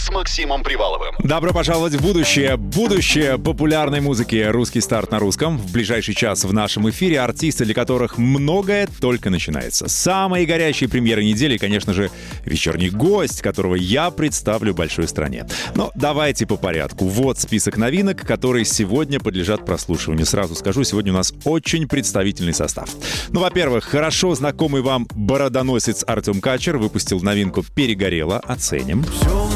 С 0.00 0.10
Максимом 0.10 0.62
Приваловым. 0.62 1.14
Добро 1.18 1.52
пожаловать 1.52 1.92
в 1.92 2.00
будущее. 2.00 2.56
Будущее 2.56 3.36
популярной 3.36 4.00
музыки 4.00 4.46
«Русский 4.48 4.80
старт» 4.80 5.10
на 5.10 5.18
русском. 5.18 5.58
В 5.58 5.70
ближайший 5.72 6.14
час 6.14 6.44
в 6.44 6.54
нашем 6.54 6.88
эфире 6.88 7.20
артисты, 7.20 7.66
для 7.66 7.74
которых 7.74 8.16
многое 8.16 8.88
только 8.98 9.28
начинается. 9.28 9.90
Самые 9.90 10.46
горячие 10.46 10.88
премьеры 10.88 11.22
недели, 11.22 11.58
конечно 11.58 11.92
же, 11.92 12.10
вечерний 12.46 12.88
гость, 12.88 13.42
которого 13.42 13.74
я 13.74 14.10
представлю 14.10 14.72
большой 14.72 15.06
стране. 15.06 15.46
Но 15.74 15.90
давайте 15.94 16.46
по 16.46 16.56
порядку. 16.56 17.04
Вот 17.04 17.38
список 17.38 17.76
новинок, 17.76 18.26
которые 18.26 18.64
сегодня 18.64 19.20
подлежат 19.20 19.66
прослушиванию. 19.66 20.24
Сразу 20.24 20.54
скажу, 20.54 20.82
сегодня 20.82 21.12
у 21.12 21.16
нас 21.16 21.34
очень 21.44 21.86
представительный 21.86 22.54
состав. 22.54 22.88
Ну, 23.28 23.40
во-первых, 23.40 23.84
хорошо 23.84 24.34
знакомый 24.34 24.80
вам 24.80 25.06
бородоносец 25.14 26.04
Артем 26.06 26.40
Качер 26.40 26.78
выпустил 26.78 27.20
новинку 27.20 27.62
«Перегорело». 27.74 28.38
Оценим. 28.38 29.04
Все 29.04 29.49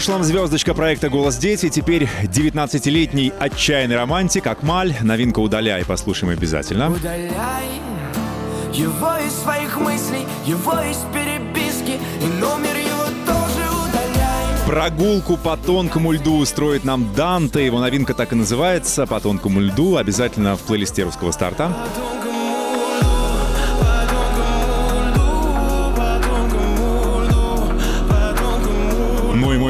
прошлом 0.00 0.24
звездочка 0.24 0.72
проекта 0.72 1.10
«Голос 1.10 1.36
дети», 1.36 1.68
теперь 1.68 2.08
19-летний 2.22 3.34
отчаянный 3.38 3.96
романтик 3.96 4.46
Акмаль. 4.46 4.94
Новинка 5.02 5.40
«Удаляй», 5.40 5.84
послушаем 5.84 6.32
обязательно. 6.32 6.90
Удаляй 6.90 7.68
его 8.72 9.18
из 9.18 9.34
своих 9.42 9.78
мыслей, 9.78 10.26
его 10.46 10.72
из 10.72 10.96
переписки 11.12 12.00
И 12.22 12.40
номер 12.40 12.74
его 12.78 13.04
тоже 13.26 13.68
удаляй 13.68 14.66
Прогулку 14.66 15.36
по 15.36 15.58
тонкому 15.58 16.12
льду 16.12 16.38
устроит 16.38 16.82
нам 16.84 17.12
Данте. 17.14 17.66
Его 17.66 17.78
новинка 17.78 18.14
так 18.14 18.32
и 18.32 18.36
называется 18.36 19.06
«По 19.06 19.20
тонкому 19.20 19.60
льду». 19.60 19.98
Обязательно 19.98 20.56
в 20.56 20.60
плейлисте 20.60 21.02
русского 21.02 21.30
старта. 21.30 21.76
Ну 21.98 22.19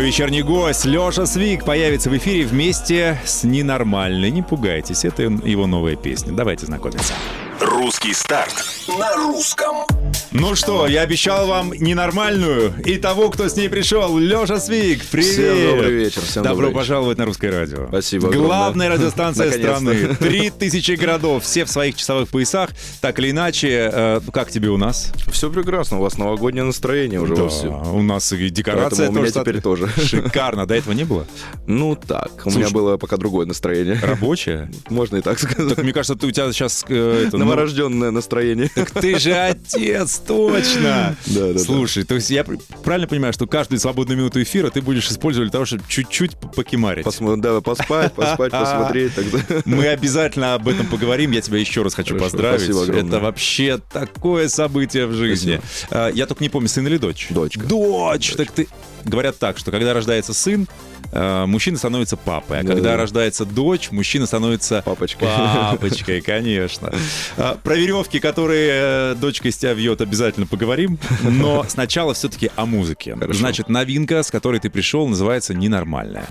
мой 0.01 0.06
вечерний 0.06 0.41
гость 0.41 0.87
Леша 0.87 1.27
Свик 1.27 1.67
появится 1.67 2.09
в 2.09 2.17
эфире 2.17 2.47
вместе 2.47 3.20
с 3.27 3.45
«Ненормальной». 3.45 4.31
Не 4.31 4.41
пугайтесь, 4.41 5.05
это 5.05 5.25
его 5.25 5.67
новая 5.67 5.95
песня. 5.95 6.33
Давайте 6.33 6.65
знакомиться. 6.65 7.12
Русский 7.61 8.15
старт. 8.15 8.65
На 8.98 9.15
русском. 9.17 9.84
Ну 10.33 10.55
что, 10.55 10.86
я 10.86 11.03
обещал 11.03 11.48
вам 11.48 11.72
ненормальную 11.72 12.72
и 12.84 12.97
того, 12.98 13.30
кто 13.30 13.48
с 13.48 13.56
ней 13.56 13.69
пришел. 13.69 14.16
Леша 14.16 14.61
Свик, 14.61 15.05
привет! 15.11 15.27
Всем 15.34 15.70
добрый 15.77 15.92
вечер, 15.92 16.22
всем 16.22 16.42
Добро 16.44 16.55
добрый 16.55 16.69
вечер. 16.70 16.78
пожаловать 16.78 17.19
на 17.19 17.25
Русское 17.27 17.50
радио. 17.50 17.89
Спасибо 17.89 18.28
огромное. 18.28 18.47
Главная 18.48 18.88
радиостанция 18.91 19.50
страны. 19.58 20.16
Три 20.20 20.50
тысячи 20.50 20.92
городов, 20.92 21.42
все 21.42 21.64
в 21.64 21.69
своих 21.70 21.97
часовых 21.97 22.28
поясах. 22.28 22.70
Так 23.00 23.19
или 23.19 23.33
иначе, 23.33 23.91
э, 23.92 24.20
как 24.33 24.50
тебе 24.53 24.69
у 24.69 24.77
нас? 24.77 25.12
Все 25.33 25.50
прекрасно, 25.50 25.98
у 25.98 26.03
вас 26.03 26.16
новогоднее 26.16 26.62
настроение 26.64 27.20
уже 27.20 27.34
Да, 27.34 27.42
вовсю. 27.42 27.72
у 27.92 28.03
нас 28.03 28.33
и 28.33 28.50
декорация 28.50 29.08
Поэтому 29.08 29.19
у 29.19 29.22
меня 29.22 29.33
тоже 29.33 29.44
теперь 29.44 29.61
тоже. 29.61 29.88
Шикарно. 30.00 30.64
До 30.66 30.75
этого 30.77 30.92
не 30.92 31.05
было? 31.05 31.27
Ну 31.66 31.97
так, 31.97 32.31
у 32.47 32.50
Слушай, 32.50 32.58
меня 32.58 32.70
было 32.70 32.97
пока 32.98 33.16
другое 33.16 33.47
настроение. 33.47 33.98
Рабочее? 34.00 34.70
Можно 34.88 35.16
и 35.16 35.20
так 35.22 35.41
сказать. 35.41 35.75
Так 35.75 35.83
мне 35.83 35.92
кажется, 35.92 36.14
ты, 36.14 36.28
у 36.28 36.31
тебя 36.31 36.53
сейчас... 36.53 36.84
э, 36.88 37.25
это, 37.27 37.36
ну, 37.36 37.44
Новорожденное 37.47 38.12
настроение. 38.12 38.70
Ты 39.00 39.19
же 39.19 39.33
отец, 39.34 40.00
точно! 40.06 41.17
Да, 41.27 41.47
да, 41.48 41.53
да. 41.55 41.59
Слушай, 41.59 42.05
то 42.05 42.15
есть 42.17 42.31
я 42.31 42.45
пр- 42.45 42.59
правильно 42.84 43.06
понимаю, 43.09 43.33
что 43.33 43.47
каждую 43.47 43.79
свободную 43.79 44.19
минуту 44.19 44.43
эфира 44.43 44.70
ты 44.70 44.81
будешь 44.83 45.09
использовать 45.11 45.48
для 45.48 45.53
того, 45.53 45.65
чтобы 45.65 45.83
чуть-чуть 45.89 46.37
покемарить? 46.55 47.06
Посмо- 47.06 47.37
Да, 47.37 47.61
поспать, 47.61 48.12
поспать, 48.15 48.51
посмотреть. 48.53 49.15
Тогда. 49.15 49.39
Мы 49.65 49.87
обязательно 49.89 50.55
об 50.55 50.69
этом 50.69 50.87
поговорим. 50.87 51.31
Я 51.33 51.41
тебя 51.41 51.59
еще 51.59 51.83
раз 51.83 51.94
хочу 51.94 52.15
Хорошо, 52.15 52.25
поздравить. 52.31 52.60
спасибо 52.62 52.83
огромное. 52.83 53.09
Это 53.09 53.21
вообще 53.21 53.81
такое 53.93 54.49
событие 54.49 55.06
в 55.06 55.12
жизни. 55.15 55.60
А, 55.91 56.09
Я 56.10 56.27
только 56.27 56.43
не 56.43 56.49
помню, 56.50 56.69
сын 56.69 56.87
или 56.87 56.97
дочь? 56.97 57.27
Дочка. 57.31 57.65
Дочь! 57.65 58.34
Так 58.37 58.50
ты... 58.53 58.69
Говорят 59.03 59.39
так, 59.39 59.56
что 59.56 59.71
когда 59.71 59.94
рождается 59.94 60.34
сын, 60.34 60.69
э, 61.10 61.47
мужчина 61.47 61.78
становится 61.78 62.19
папой, 62.19 62.59
а 62.59 62.62
Да-да. 62.62 62.75
когда 62.75 62.97
рождается 62.99 63.47
дочь, 63.47 63.91
мужчина 63.93 64.27
становится 64.27 64.83
Папочкой. 64.84 65.27
Папочкой, 65.27 66.21
конечно. 66.21 66.93
А, 67.39 67.59
Про 67.65 67.77
веревки, 67.77 68.21
которые 68.21 68.71
э, 68.72 69.15
дочка 69.19 69.49
из 69.49 69.56
тебя 69.56 69.72
вьет, 69.72 69.90
обязательно 70.01 70.47
поговорим. 70.47 70.99
Но 71.23 71.65
сначала 71.69 72.15
все-таки 72.15 72.51
о 72.56 72.67
музыке. 72.67 73.17
Хорошо. 73.17 73.39
Значит, 73.41 73.69
новинка, 73.69 74.23
с 74.23 74.31
которой 74.31 74.61
ты 74.61 74.71
пришел, 74.71 75.09
называется 75.09 75.55
«Ненормальная». 75.55 76.28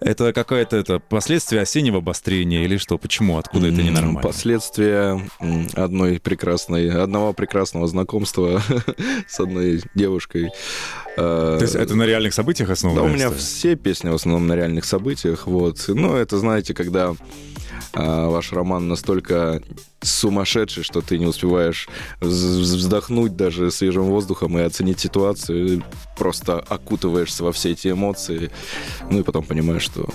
Это 0.00 0.32
какое-то 0.32 0.76
это 0.76 0.98
последствие 0.98 1.62
осеннего 1.62 1.98
обострения 1.98 2.64
или 2.64 2.76
что? 2.78 2.98
Почему? 2.98 3.38
Откуда 3.38 3.68
это 3.68 3.82
ненормально? 3.82 4.20
Последствия 4.20 5.20
одной 5.74 6.18
прекрасной, 6.20 6.90
одного 6.90 7.32
прекрасного 7.32 7.86
знакомства 7.86 8.62
с 9.28 9.38
одной 9.38 9.82
девушкой. 9.94 10.50
Э, 11.16 11.56
То 11.58 11.62
есть 11.62 11.74
это 11.74 11.94
на 11.94 12.04
реальных 12.04 12.34
событиях 12.34 12.68
Да, 12.68 12.72
основано? 12.72 13.02
у 13.02 13.08
меня 13.08 13.30
все 13.30 13.76
песни 13.76 14.08
в 14.08 14.14
основном 14.14 14.46
на 14.46 14.54
реальных 14.54 14.84
событиях, 14.84 15.46
вот. 15.46 15.84
Но 15.88 16.16
это, 16.16 16.38
знаете, 16.38 16.74
когда 16.74 17.14
а, 17.94 18.28
ваш 18.28 18.52
роман 18.52 18.88
настолько 18.88 19.62
сумасшедший, 20.00 20.82
что 20.84 21.00
ты 21.00 21.18
не 21.18 21.26
успеваешь 21.26 21.88
вз- 22.20 22.60
вздохнуть 22.76 23.36
даже 23.36 23.70
свежим 23.70 24.04
воздухом 24.04 24.58
и 24.58 24.62
оценить 24.62 25.00
ситуацию, 25.00 25.82
просто 26.16 26.58
окутываешься 26.60 27.44
во 27.44 27.52
все 27.52 27.72
эти 27.72 27.88
эмоции, 27.88 28.50
ну 29.10 29.20
и 29.20 29.22
потом 29.22 29.44
понимаешь, 29.44 29.82
что 29.82 30.08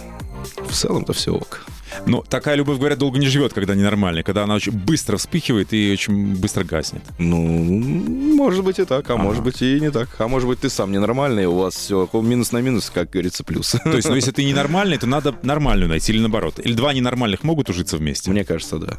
в 0.67 0.73
целом-то 0.73 1.13
все 1.13 1.33
ок. 1.33 1.65
Но 2.07 2.23
такая 2.27 2.55
любовь, 2.55 2.79
говорят, 2.79 2.97
долго 2.97 3.19
не 3.19 3.27
живет, 3.27 3.53
когда 3.53 3.75
ненормальная, 3.75 4.23
когда 4.23 4.43
она 4.45 4.55
очень 4.55 4.71
быстро 4.71 5.17
вспыхивает 5.17 5.73
и 5.73 5.91
очень 5.93 6.35
быстро 6.35 6.63
гаснет. 6.63 7.03
Ну, 7.19 7.37
может 7.37 8.63
быть 8.63 8.79
и 8.79 8.85
так, 8.85 9.07
а 9.11 9.13
Ага. 9.13 9.21
может 9.23 9.43
быть 9.43 9.61
и 9.61 9.79
не 9.79 9.91
так. 9.91 10.09
А 10.19 10.27
может 10.27 10.49
быть 10.49 10.59
ты 10.59 10.69
сам 10.71 10.91
ненормальный, 10.91 11.43
и 11.43 11.45
у 11.45 11.55
вас 11.55 11.75
все 11.75 12.09
минус 12.13 12.51
на 12.51 12.61
минус, 12.61 12.91
как 12.91 13.11
говорится, 13.11 13.43
плюс. 13.43 13.75
То 13.83 13.91
есть, 13.95 14.09
ну, 14.09 14.15
если 14.15 14.31
ты 14.31 14.43
ненормальный, 14.43 14.97
то 14.97 15.05
надо 15.05 15.35
нормальную 15.43 15.87
найти 15.87 16.11
или 16.13 16.19
наоборот. 16.19 16.59
Или 16.63 16.73
два 16.73 16.93
ненормальных 16.93 17.43
могут 17.43 17.69
ужиться 17.69 17.97
вместе? 17.97 18.31
Мне 18.31 18.43
кажется, 18.43 18.79
да. 18.79 18.97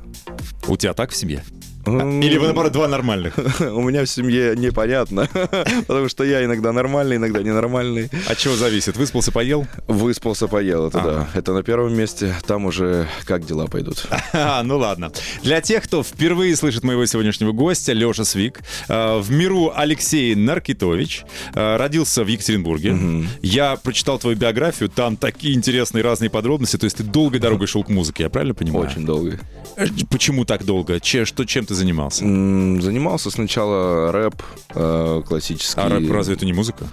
У 0.69 0.74
тебя 0.77 0.95
так 0.95 1.11
в 1.11 1.17
семье? 1.17 1.43
Или 1.87 2.39
вы, 2.39 2.47
наоборот, 2.47 2.73
два 2.73 2.89
нормальных? 2.89 3.39
У 3.61 3.83
меня 3.83 4.05
в 4.05 4.07
семье 4.09 4.55
непонятно, 4.57 5.29
потому 5.87 6.09
что 6.09 6.25
я 6.25 6.45
иногда 6.45 6.73
нормальный, 6.73 7.17
иногда 7.17 7.43
ненормальный. 7.43 8.11
От 8.29 8.39
чего 8.39 8.57
зависит? 8.57 8.97
Выспался, 8.97 9.33
поел? 9.33 9.67
Выспался, 9.87 10.49
поел, 10.49 10.89
это 10.89 11.01
да. 11.01 11.29
Это 11.35 11.53
на 11.53 11.63
первом 11.63 11.97
месте, 11.97 12.35
там 12.47 12.67
уже 12.67 13.09
как 13.25 13.45
дела 13.47 13.67
пойдут. 13.67 14.07
А, 14.37 14.63
ну 14.63 14.79
ладно. 14.79 15.11
Для 15.43 15.61
тех, 15.61 15.85
кто 15.85 16.03
впервые 16.03 16.57
слышит 16.57 16.83
моего 16.83 17.07
сегодняшнего 17.07 17.53
гостя, 17.53 17.93
Леша 17.93 18.25
Свик, 18.25 18.61
э, 18.89 19.19
в 19.19 19.31
миру 19.31 19.73
Алексей 19.75 20.35
Наркитович, 20.35 21.25
э, 21.55 21.77
родился 21.77 22.25
в 22.25 22.27
Екатеринбурге. 22.27 23.27
Я 23.43 23.77
прочитал 23.77 24.19
твою 24.19 24.37
биографию, 24.37 24.89
там 24.89 25.17
такие 25.17 25.55
интересные 25.55 26.03
разные 26.03 26.31
подробности, 26.31 26.77
то 26.77 26.85
есть 26.85 26.97
ты 26.97 27.05
долгой 27.05 27.41
дорогой 27.41 27.67
шел 27.67 27.85
к 27.85 27.89
музыке, 27.89 28.25
я 28.25 28.31
правильно 28.31 28.55
понимаю? 28.55 28.87
Очень 28.89 29.07
долго. 29.07 29.39
Э, 29.77 29.87
Почему 30.11 30.45
так 30.45 30.65
долго? 30.65 31.01
Че, 31.01 31.25
что, 31.25 31.45
чем 31.45 31.67
ты 31.67 31.74
занимался? 31.75 32.25
М, 32.25 32.81
Занимался 32.81 33.31
сначала 33.31 34.11
рэп 34.13 34.43
э, 34.75 35.23
классический. 35.27 35.81
А 35.81 35.89
рэп 35.89 36.11
разве 36.11 36.35
это 36.35 36.45
не 36.47 36.53
музыка? 36.53 36.87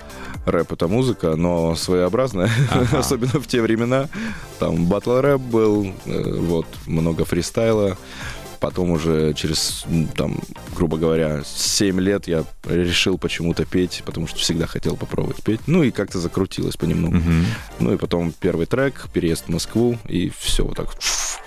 Рэп 0.46 0.74
это 0.74 0.88
музыка, 0.88 1.36
но 1.36 1.76
своеобразная, 1.76 2.50
особенно 2.94 3.40
в 3.40 3.48
те 3.48 3.62
времена. 3.62 4.10
Там 4.60 4.86
батл 4.86 5.20
рэп 5.20 5.40
был, 5.42 5.94
э, 6.06 6.34
вот, 6.40 6.66
много 6.88 7.26
фристайла. 7.26 7.98
Потом 8.60 8.92
уже 8.92 9.34
через, 9.34 9.86
м, 9.88 10.08
там, 10.08 10.38
грубо 10.76 10.98
говоря, 10.98 11.42
7 11.44 12.00
лет 12.00 12.28
я 12.28 12.44
решил 12.70 13.18
почему-то 13.18 13.66
петь, 13.66 14.04
потому 14.06 14.28
что 14.28 14.38
всегда 14.38 14.68
хотел 14.68 14.96
попробовать 14.96 15.42
петь. 15.44 15.62
Ну 15.66 15.82
и 15.82 15.90
как-то 15.90 16.20
закрутилось 16.20 16.78
понемногу. 16.78 17.18
Ну 17.80 17.94
и 17.94 17.98
потом 17.98 18.32
первый 18.40 18.68
трек, 18.68 19.08
переезд 19.14 19.46
в 19.46 19.50
Москву, 19.50 19.98
и 20.08 20.32
все 20.40 20.64
вот 20.64 20.78
так. 20.78 20.90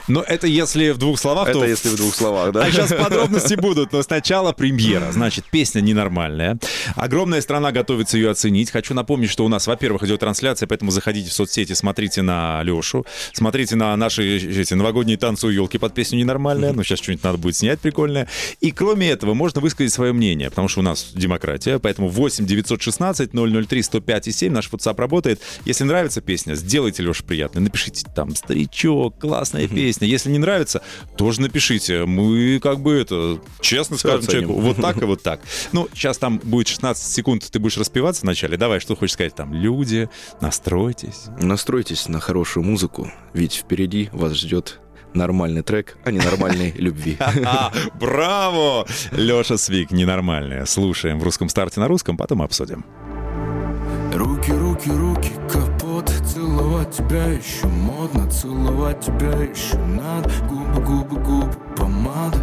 Но 0.07 0.23
это 0.23 0.47
если 0.47 0.91
в 0.91 0.99
двух 0.99 1.19
словах, 1.19 1.49
Это 1.49 1.61
то 1.61 1.65
если 1.65 1.89
в 1.89 1.97
двух 1.97 2.15
словах, 2.15 2.53
да? 2.53 2.65
А 2.65 2.71
сейчас 2.71 2.93
подробности 2.93 3.55
будут, 3.55 3.93
но 3.93 4.03
сначала 4.03 4.53
премьера. 4.53 5.11
Значит, 5.13 5.47
песня 5.51 5.81
ненормальная. 5.81 6.59
Огромная 6.95 7.41
страна 7.41 7.73
готовится 7.73 8.19
ее 8.19 8.31
оценить. 8.31 8.71
Хочу 8.71 8.93
напомнить, 8.95 9.31
что 9.31 9.45
у 9.45 9.49
нас, 9.49 9.67
во-первых, 9.67 10.03
идет 10.03 10.21
трансляция, 10.21 10.67
поэтому 10.67 10.91
заходите 10.91 11.31
в 11.31 11.33
соцсети, 11.33 11.73
смотрите 11.73 12.23
на 12.23 12.63
Лешу, 12.63 13.07
смотрите 13.33 13.77
на 13.77 13.97
наши 13.97 14.37
эти, 14.37 14.75
новогодние 14.75 15.17
танцы 15.17 15.47
у 15.47 15.51
елки 15.51 15.79
под 15.79 15.95
песню 15.95 16.19
ненормальная. 16.19 16.73
Ну, 16.73 16.83
сейчас 16.83 16.99
что-нибудь 16.99 17.25
надо 17.25 17.39
будет 17.39 17.57
снять 17.57 17.81
прикольное. 17.81 18.29
И 18.61 18.73
кроме 18.73 19.09
этого, 19.09 19.33
можно 19.35 19.61
высказать 19.61 19.93
свое 19.93 20.13
мнение, 20.13 20.51
потому 20.51 20.69
что 20.69 20.81
у 20.81 20.83
нас 20.83 21.13
демократия, 21.15 21.79
поэтому 21.79 22.09
8 22.09 22.45
916 22.45 23.31
003 23.33 23.83
105 23.83 24.29
и 24.29 24.33
7 24.33 24.53
наш 24.53 24.69
WhatsApp 24.69 24.99
работает. 24.99 25.41
Если 25.65 25.85
нравится 25.85 26.21
песня, 26.21 26.55
сделайте 26.55 27.03
Леша 27.03 27.25
приятно. 27.27 27.61
Напишите 27.61 28.05
там, 28.15 28.35
старичок, 28.35 29.19
классная 29.19 29.67
песня. 29.67 29.94
Песня. 29.99 30.09
Если 30.09 30.31
не 30.31 30.39
нравится, 30.39 30.83
тоже 31.17 31.41
напишите. 31.41 32.05
Мы 32.05 32.61
как 32.63 32.81
бы 32.81 32.95
это 32.95 33.41
честно 33.61 33.97
Всё 33.97 34.09
скажем 34.09 34.21
оценим. 34.27 34.43
человеку, 34.49 34.61
вот 34.61 34.77
так 34.83 35.03
и 35.03 35.05
вот 35.05 35.23
так. 35.23 35.41
Ну, 35.73 35.89
сейчас 35.95 36.19
там 36.19 36.39
будет 36.43 36.69
16 36.69 37.13
секунд, 37.13 37.49
ты 37.51 37.59
будешь 37.59 37.77
распеваться 37.79 38.23
вначале. 38.23 38.57
Давай, 38.57 38.81
что 38.81 38.97
хочешь 38.97 39.15
сказать 39.15 39.35
там? 39.35 39.53
Люди, 39.55 40.09
настройтесь. 40.41 41.25
Настройтесь 41.41 42.09
на 42.09 42.21
хорошую 42.21 42.65
музыку, 42.65 43.11
ведь 43.33 43.55
впереди 43.55 44.09
вас 44.13 44.33
ждет 44.35 44.81
нормальный 45.15 45.63
трек, 45.63 45.97
а 46.05 46.11
не 46.11 46.19
нормальной 46.19 46.73
любви. 46.77 47.17
Браво! 48.01 48.87
Леша 49.13 49.57
Свик, 49.57 49.91
ненормальная. 49.93 50.65
Слушаем 50.67 51.21
в 51.21 51.23
русском 51.23 51.49
старте 51.49 51.81
на 51.81 51.89
русском, 51.89 52.17
потом 52.17 52.43
обсудим. 52.43 52.85
Руки, 54.13 54.53
руки, 54.53 54.91
руки, 54.91 55.31
капот 55.51 55.84
Целовать 56.45 56.91
тебя 56.91 57.25
еще 57.25 57.67
модно 57.69 58.31
Целовать 58.31 59.01
тебя 59.01 59.31
еще 59.31 59.79
надо. 59.79 60.29
Губы, 60.47 60.81
губы, 60.83 61.21
губы, 61.21 61.55
помада. 61.75 62.37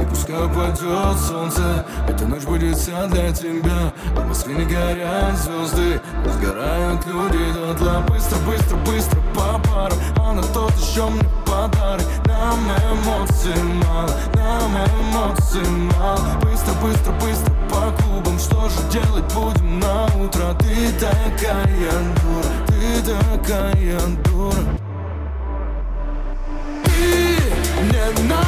И 0.00 0.04
пускай 0.04 0.48
пойдет 0.54 1.18
солнце 1.18 1.84
Эта 2.08 2.24
ночь 2.26 2.44
будет 2.44 2.76
вся 2.76 3.08
для 3.08 3.32
тебя. 3.32 3.92
В 4.14 4.28
Москве 4.28 4.54
не 4.54 4.64
горят 4.64 5.36
звезды 5.36 6.00
но 6.24 6.32
Сгорают 6.34 7.04
люди 7.06 7.52
дотла. 7.52 8.04
Быстро, 8.08 8.38
быстро, 8.46 8.76
быстро 8.86 9.20
по 9.34 9.58
парам. 9.68 9.98
А 10.20 10.34
на 10.34 10.42
тот 10.42 10.72
еще 10.74 11.08
мне 11.10 11.37
подарок. 11.48 12.06
Нам 12.26 12.70
эмоций 12.92 13.62
мало 13.84 14.10
Нам 14.34 14.76
эмоций 14.76 15.66
мало 15.68 16.20
Быстро, 16.42 16.72
быстро, 16.82 17.12
быстро 17.12 17.54
по 17.70 18.02
клубам. 18.02 18.38
Что 18.38 18.68
же 18.68 18.80
делать 18.90 19.24
будем 19.34 19.80
на 19.80 20.06
утро? 20.16 20.54
Ты 20.58 20.92
такая 20.92 21.92
дура 22.22 22.50
Ты 22.66 23.02
такая 23.02 24.00
дура. 24.24 24.62
Ты 26.84 27.38
ненормальная 27.82 28.47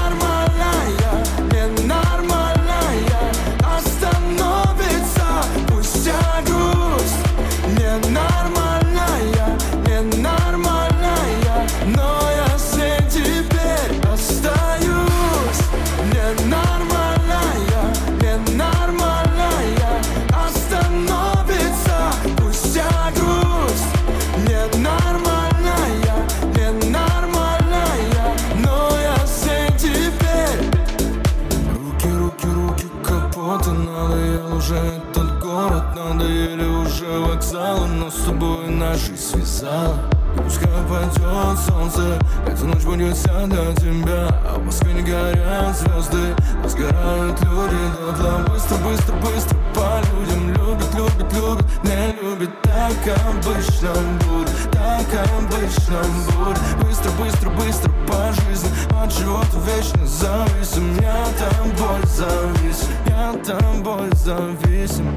связала 39.71 39.97
И 40.37 40.43
пускай 40.43 40.69
пойдет 40.89 41.59
солнце 41.69 42.19
Эта 42.47 42.65
ночь 42.65 42.83
будет 42.83 43.17
вся 43.17 43.47
для 43.47 43.75
тебя. 43.75 44.29
А 44.47 44.59
в 44.59 44.65
Москве 44.65 44.93
не 44.93 45.03
горят 45.03 45.77
звезды 45.77 46.35
Но 46.63 46.69
сгорают 46.69 47.41
люди 47.43 47.77
дотла 47.99 48.45
Быстро, 48.49 48.77
быстро, 48.77 49.15
быстро 49.17 49.59
по 49.75 50.01
людям. 50.11 50.49
Любят, 50.49 50.95
любят, 50.95 51.33
любят, 51.33 51.65
не 51.85 52.13
любят 52.21 52.51
Так 52.63 53.17
обычно 53.29 53.91
будет, 54.25 54.51
так 54.73 55.07
обычно 55.39 55.99
будет 56.29 56.59
Быстро, 56.83 57.11
быстро, 57.13 57.51
быстро 57.51 57.93
по 58.07 58.33
жизни 58.43 58.71
От 59.01 59.13
чего-то 59.13 59.59
вечно 59.61 60.07
зависим. 60.07 60.97
Я 61.01 61.27
тобой 61.39 62.01
зависим, 62.05 62.89
я 63.07 63.33
тобой 63.45 64.11
зависим. 64.15 65.17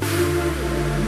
Но 0.98 1.03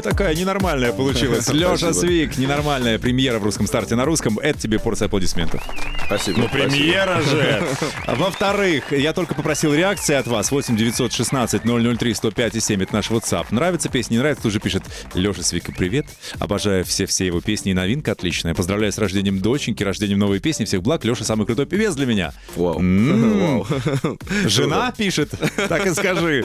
нормальная 0.00 0.02
такая, 0.02 0.34
ненормальная 0.34 0.92
получилась. 0.92 1.48
Леша. 1.52 1.92
Свик, 1.92 2.38
ненормальная 2.38 2.98
премьера 2.98 3.38
в 3.38 3.44
русском 3.44 3.66
старте 3.66 3.94
на 3.94 4.04
русском. 4.04 4.38
Это 4.38 4.58
тебе 4.58 4.78
порция 4.78 5.06
аплодисментов. 5.06 5.62
Спасибо. 6.10 6.40
Ну, 6.40 6.48
премьера 6.48 7.22
же! 7.22 7.62
Во-вторых, 8.08 8.90
я 8.90 9.12
только 9.12 9.32
попросил 9.36 9.72
реакции 9.72 10.16
от 10.16 10.26
вас. 10.26 10.50
8 10.50 10.76
916 10.76 11.62
003 11.62 12.14
105 12.14 12.56
и 12.56 12.60
7 12.60 12.82
это 12.82 12.94
наш 12.94 13.10
WhatsApp. 13.10 13.46
Нравится 13.52 13.88
песня, 13.88 14.14
не 14.14 14.18
нравится, 14.18 14.42
тут 14.42 14.52
же 14.52 14.58
пишет 14.58 14.82
Леша 15.14 15.44
Свика, 15.44 15.70
привет. 15.70 16.06
Обожаю 16.40 16.84
все-все 16.84 17.26
его 17.26 17.40
песни 17.40 17.70
и 17.70 17.74
новинка 17.74 18.10
отличная. 18.10 18.54
Поздравляю 18.56 18.92
с 18.92 18.98
рождением 18.98 19.38
доченьки, 19.38 19.84
рождением 19.84 20.18
новой 20.18 20.40
песни. 20.40 20.64
Всех 20.64 20.82
благ. 20.82 21.04
Леша 21.04 21.22
самый 21.22 21.46
крутой 21.46 21.66
певец 21.66 21.94
для 21.94 22.06
меня. 22.06 22.32
Вау. 22.56 22.80
М. 22.80 23.60
Вау. 23.62 23.66
Жена 24.46 24.90
пишет, 24.90 25.30
так 25.68 25.86
и 25.86 25.94
скажи. 25.94 26.44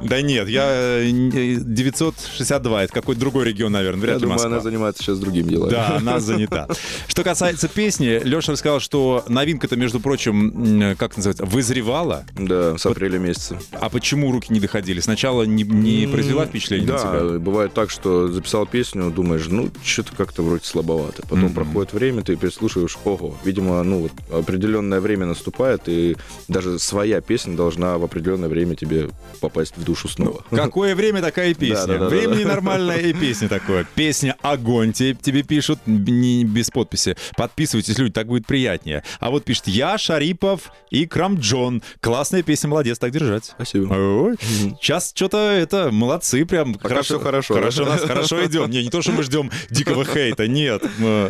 Да 0.00 0.22
нет, 0.22 0.48
я 0.48 0.64
э, 0.68 1.10
не- 1.10 1.56
962, 1.56 2.84
это 2.84 2.92
какой-то 2.92 3.20
другой 3.20 3.46
регион, 3.46 3.72
наверное, 3.72 4.00
вряд 4.00 4.20
ли 4.20 4.28
Москва. 4.28 4.48
она 4.48 4.60
занимается 4.60 5.02
сейчас 5.02 5.18
другими 5.18 5.48
делами. 5.48 5.70
Да, 5.70 5.96
она 5.96 6.20
занята. 6.20 6.68
Что 7.08 7.24
касается 7.24 7.66
песни, 7.66 8.20
Леша 8.22 8.52
рассказал, 8.52 8.78
что 8.78 8.91
новинка-то, 9.28 9.76
между 9.76 10.00
прочим, 10.00 10.90
м, 10.90 10.96
как 10.96 11.16
называется, 11.16 11.44
вызревала. 11.44 12.24
Да, 12.38 12.76
с 12.78 12.86
апреля 12.86 13.18
месяца. 13.18 13.58
А 13.72 13.88
почему 13.88 14.30
руки 14.32 14.52
не 14.52 14.60
доходили? 14.60 15.00
Сначала 15.00 15.42
не, 15.44 15.62
не 15.62 16.06
произвела 16.06 16.46
впечатление 16.46 16.86
да, 16.88 16.94
на 17.12 17.20
тебя? 17.28 17.38
бывает 17.38 17.72
так, 17.74 17.90
что 17.90 18.28
записал 18.28 18.66
песню, 18.66 19.10
думаешь, 19.10 19.46
ну, 19.48 19.70
что-то 19.84 20.14
как-то 20.16 20.42
вроде 20.42 20.64
слабовато. 20.64 21.22
Потом 21.22 21.44
Мгм. 21.44 21.54
проходит 21.54 21.92
время, 21.92 22.22
ты 22.22 22.36
переслушиваешь, 22.36 22.96
ого, 23.04 23.36
видимо, 23.44 23.82
ну, 23.82 24.00
вот 24.30 24.40
определенное 24.40 25.00
время 25.00 25.26
наступает, 25.26 25.82
и 25.86 26.16
даже 26.48 26.78
своя 26.78 27.20
песня 27.20 27.56
должна 27.56 27.98
в 27.98 28.04
определенное 28.04 28.48
время 28.48 28.74
тебе 28.74 29.08
попасть 29.40 29.76
в 29.76 29.84
душу 29.84 30.08
снова. 30.08 30.44
Какое 30.50 30.94
время 30.94 31.20
такая 31.20 31.50
и 31.50 31.54
песня? 31.54 31.98
Времени 31.98 32.44
нормальная 32.44 32.98
и 32.98 33.12
песня 33.12 33.48
такое. 33.48 33.86
Песня 33.94 34.36
«Огонь» 34.42 34.92
тебе, 34.92 35.14
тебе 35.14 35.42
пишут 35.42 35.80
не 35.86 36.44
без 36.44 36.70
подписи. 36.70 37.16
Подписывайтесь, 37.36 37.98
люди, 37.98 38.12
так 38.12 38.26
будет 38.26 38.46
приятнее. 38.82 39.02
А 39.20 39.30
вот 39.30 39.44
пишет 39.44 39.68
«Я, 39.68 39.98
Шарипов 39.98 40.72
и 40.90 41.06
Крамджон». 41.06 41.82
Классная 42.00 42.42
песня, 42.42 42.68
молодец, 42.68 42.98
так 42.98 43.10
держать. 43.12 43.44
Спасибо. 43.44 43.92
Ой, 43.92 44.36
сейчас 44.80 45.12
что-то 45.14 45.38
это, 45.38 45.90
молодцы, 45.90 46.44
прям 46.44 46.74
Пока 46.74 47.02
всё 47.02 47.18
хорошо, 47.18 47.54
Хорошо, 47.54 47.84
да? 47.84 47.92
нас 47.92 48.02
хорошо 48.02 48.44
идем. 48.44 48.70
Не, 48.70 48.82
не 48.82 48.90
то, 48.90 49.02
что 49.02 49.12
мы 49.12 49.22
ждем 49.22 49.50
дикого 49.70 50.04
хейта, 50.04 50.46
нет. 50.46 50.82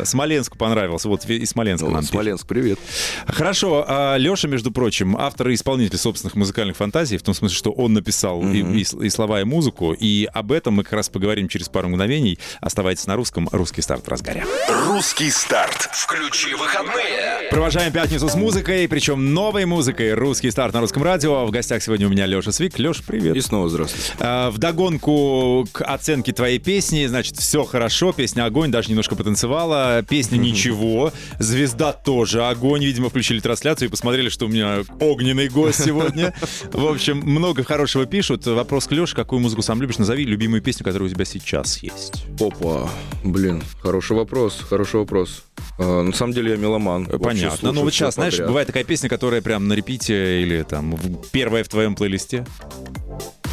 Смоленску 0.05 0.57
понравился, 0.57 1.07
вот 1.07 1.25
из 1.25 1.49
Смоленска 1.49 1.85
Ну, 1.85 1.91
нам 1.91 2.01
пишет. 2.01 2.13
Смоленск, 2.13 2.47
привет. 2.47 2.79
Хорошо, 3.27 3.85
а 3.87 4.15
Леша, 4.17 4.47
между 4.47 4.71
прочим, 4.71 5.15
автор 5.17 5.49
и 5.49 5.53
исполнитель 5.55 5.97
собственных 5.97 6.35
музыкальных 6.35 6.75
фантазий, 6.77 7.17
в 7.17 7.23
том 7.23 7.33
смысле, 7.33 7.57
что 7.57 7.71
он 7.71 7.93
написал 7.93 8.41
и, 8.41 8.59
и 8.59 8.83
и 8.83 9.09
слова, 9.09 9.41
и 9.41 9.43
музыку, 9.43 9.93
и 9.93 10.27
об 10.33 10.51
этом 10.51 10.75
мы 10.75 10.83
как 10.83 10.93
раз 10.93 11.09
поговорим 11.09 11.47
через 11.47 11.69
пару 11.69 11.89
мгновений. 11.89 12.39
Оставайтесь 12.61 13.07
на 13.07 13.15
русском, 13.15 13.47
русский 13.51 13.81
старт 13.81 14.05
в 14.05 14.09
разгаре. 14.09 14.45
Русский 14.87 15.29
старт. 15.29 15.89
Включи 15.93 16.53
выходные. 16.55 17.42
Провожаем 17.49 17.91
пятницу 17.91 18.27
с 18.29 18.35
музыкой, 18.35 18.87
причем 18.87 19.33
новой 19.33 19.65
музыкой. 19.65 20.13
Русский 20.13 20.51
старт 20.51 20.73
на 20.73 20.81
русском 20.81 21.03
радио. 21.03 21.45
В 21.45 21.51
гостях 21.51 21.83
сегодня 21.83 22.07
у 22.07 22.09
меня 22.09 22.25
Леша 22.25 22.51
Свик. 22.51 22.79
Леш, 22.79 23.03
привет. 23.03 23.35
И 23.35 23.41
снова 23.41 23.69
здравствуйте. 23.69 24.11
А, 24.19 24.49
вдогонку 24.51 25.67
к 25.71 25.83
оценке 25.83 26.33
твоей 26.33 26.59
песни, 26.59 27.05
значит, 27.05 27.37
все 27.37 27.63
хорошо. 27.63 28.11
Песня 28.11 28.45
огонь, 28.45 28.71
даже 28.71 28.89
немножко 28.89 29.15
потанцевала. 29.15 30.03
Песня 30.07 30.37
ничего. 30.37 31.13
Звезда 31.39 31.93
тоже 31.93 32.43
огонь. 32.45 32.83
Видимо, 32.83 33.09
включили 33.09 33.39
трансляцию 33.39 33.87
и 33.87 33.91
посмотрели, 33.91 34.29
что 34.29 34.45
у 34.45 34.49
меня 34.49 34.83
огненный 34.99 35.47
гость 35.47 35.83
сегодня. 35.83 36.33
В 36.73 36.87
общем, 36.87 37.19
много 37.19 37.63
хорошего 37.63 38.05
пишут. 38.05 38.45
Вопрос 38.45 38.87
к 38.87 38.91
Леше, 38.91 39.15
какую 39.15 39.39
музыку 39.39 39.61
сам 39.61 39.81
любишь? 39.81 39.97
Назови 39.97 40.25
любимую 40.25 40.61
песню, 40.61 40.83
которая 40.83 41.09
у 41.09 41.13
тебя 41.13 41.25
сейчас 41.25 41.77
есть. 41.83 42.25
Опа, 42.39 42.89
блин, 43.23 43.61
хороший 43.81 44.17
вопрос, 44.17 44.59
хороший 44.67 44.99
вопрос. 44.99 45.43
А, 45.77 46.03
на 46.03 46.13
самом 46.13 46.33
деле 46.33 46.51
я 46.51 46.57
меломан. 46.57 47.05
Вообще 47.05 47.19
Понятно. 47.19 47.57
Ну 47.61 47.73
слушаю 47.73 47.83
вот 47.83 47.93
сейчас, 47.93 48.13
знаешь, 48.15 48.39
бывает 48.39 48.67
такая 48.67 48.83
песня, 48.83 49.09
которая 49.09 49.41
прям 49.41 49.67
на 49.67 49.73
репите 49.73 50.41
или 50.41 50.63
там 50.63 50.97
первая 51.31 51.63
в 51.63 51.69
твоем 51.69 51.95
плейлисте. 51.95 52.45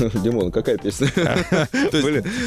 Димон, 0.25 0.50
какая 0.50 0.76
песня? 0.78 1.09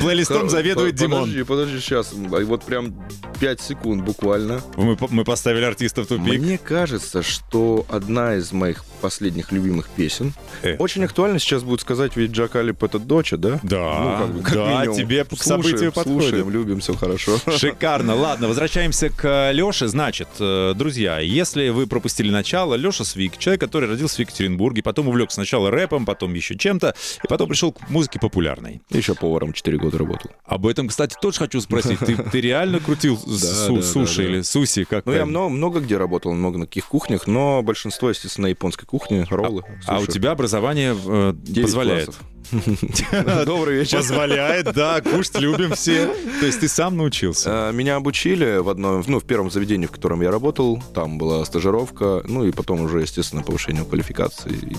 Плейлистом 0.01 0.49
заведует 0.49 0.95
Димон. 0.95 1.21
Подожди, 1.21 1.43
подожди, 1.43 1.79
сейчас. 1.79 2.13
Вот 2.13 2.63
прям 2.63 2.93
5 3.39 3.61
секунд 3.61 4.03
буквально. 4.03 4.61
Мы, 4.77 4.95
по- 4.95 5.07
мы 5.09 5.23
поставили 5.23 5.63
артиста 5.65 6.03
в 6.03 6.07
тупик. 6.07 6.39
Мне 6.41 6.57
кажется, 6.57 7.21
что 7.23 7.85
одна 7.89 8.35
из 8.35 8.51
моих 8.51 8.83
последних 9.01 9.51
любимых 9.51 9.89
песен. 9.89 10.33
Э. 10.61 10.75
Очень 10.77 11.03
актуально 11.03 11.39
сейчас 11.39 11.63
будет 11.63 11.81
сказать, 11.81 12.15
ведь 12.15 12.31
Джакалип 12.31 12.83
это 12.83 12.99
доча, 12.99 13.37
да? 13.37 13.59
Да, 13.63 14.27
Ну, 14.27 14.41
да, 14.53 14.87
тебе 14.87 15.25
к 15.25 15.35
событию 15.43 15.91
подходит. 15.91 16.21
Слушаем, 16.29 16.49
любим, 16.49 16.79
все 16.79 16.93
хорошо. 16.93 17.37
Шикарно. 17.57 18.15
Ладно, 18.15 18.47
возвращаемся 18.47 19.09
к 19.09 19.51
Леше. 19.51 19.87
Значит, 19.87 20.27
э, 20.39 20.73
друзья, 20.75 21.19
если 21.19 21.69
вы 21.69 21.87
пропустили 21.87 22.29
начало, 22.29 22.75
Леша 22.75 23.03
Свик, 23.03 23.37
человек, 23.37 23.61
который 23.61 23.89
родился 23.89 24.15
в 24.17 24.19
Екатеринбурге, 24.19 24.81
потом 24.83 25.07
увлекся 25.09 25.35
сначала 25.35 25.69
рэпом, 25.71 26.05
потом 26.05 26.33
еще 26.33 26.57
чем-то, 26.57 26.95
и 27.23 27.27
потом 27.43 27.49
пришел 27.49 27.71
к 27.73 27.89
музыке 27.89 28.19
популярной. 28.19 28.81
Еще 28.89 29.15
поваром 29.15 29.53
4 29.53 29.77
года 29.77 29.97
работал. 29.97 30.31
Об 30.45 30.65
этом, 30.65 30.87
кстати, 30.87 31.15
тоже 31.21 31.39
хочу 31.39 31.61
спросить. 31.61 31.99
Ты, 31.99 32.15
ты 32.15 32.41
реально 32.41 32.79
крутил 32.79 33.17
суши 33.81 34.23
или 34.25 34.41
суси? 34.41 34.85
Как 34.85 35.05
Ну, 35.05 35.13
я 35.13 35.25
много, 35.25 35.79
где 35.79 35.97
работал, 35.97 36.33
много 36.33 36.57
на 36.57 36.65
каких 36.65 36.87
кухнях, 36.87 37.27
но 37.27 37.61
большинство, 37.61 38.09
естественно, 38.09 38.47
на 38.47 38.49
японской 38.49 38.85
кухне, 38.85 39.25
роллы. 39.29 39.63
А 39.87 39.97
у 39.97 40.01
суши. 40.01 40.13
тебя 40.13 40.31
образование 40.31 40.95
э, 40.95 41.33
позволяет? 41.61 42.11
Добрый 43.45 43.79
вечер. 43.79 43.97
Позволяет, 43.97 44.73
да, 44.73 45.01
кушать 45.01 45.39
любим 45.39 45.73
все. 45.73 46.13
То 46.39 46.45
есть 46.45 46.59
ты 46.59 46.67
сам 46.67 46.97
научился? 46.97 47.69
А, 47.69 47.71
Меня 47.71 47.95
обучили 47.95 48.57
в 48.57 48.69
одном, 48.69 49.03
ну, 49.07 49.19
в 49.19 49.25
первом 49.25 49.49
заведении, 49.49 49.87
в 49.87 49.91
котором 49.91 50.21
я 50.21 50.29
работал. 50.29 50.81
Там 50.93 51.17
была 51.17 51.43
стажировка, 51.45 52.21
ну 52.25 52.45
и 52.45 52.51
потом 52.51 52.81
уже, 52.81 53.01
естественно, 53.01 53.43
повышение 53.43 53.83
квалификации. 53.85 54.75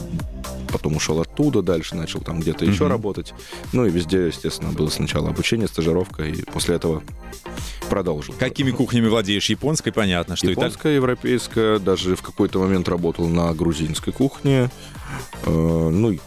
Потом 0.75 0.97
ушел 0.97 1.21
оттуда, 1.21 1.63
дальше 1.63 1.95
начал 1.95 2.21
там 2.21 2.41
где-то 2.41 2.65
еще 2.65 2.83
Мгм. 2.85 2.91
работать. 2.91 3.33
Ну 3.73 3.87
и 3.87 3.91
везде, 3.91 4.27
естественно, 4.27 4.73
было 4.73 4.89
сначала 4.89 5.29
обучение, 5.29 5.69
стажировка, 5.69 6.25
и 6.25 6.43
после 6.43 6.75
этого 6.75 7.01
продолжил. 7.89 8.35
Какими 8.41 8.73
кухнями 8.73 9.07
владеешь? 9.07 9.49
Японской, 9.51 9.93
понятно, 9.93 10.35
что. 10.35 10.51
Японская, 10.51 10.97
европейская, 10.97 11.79
даже 11.79 12.17
в 12.17 12.23
какой-то 12.23 12.59
момент 12.59 12.89
работал 12.89 13.29
на 13.29 13.55
грузинской 13.55 14.13
кухне. 14.13 14.69
Э, 15.47 15.89
ну, 15.93 16.19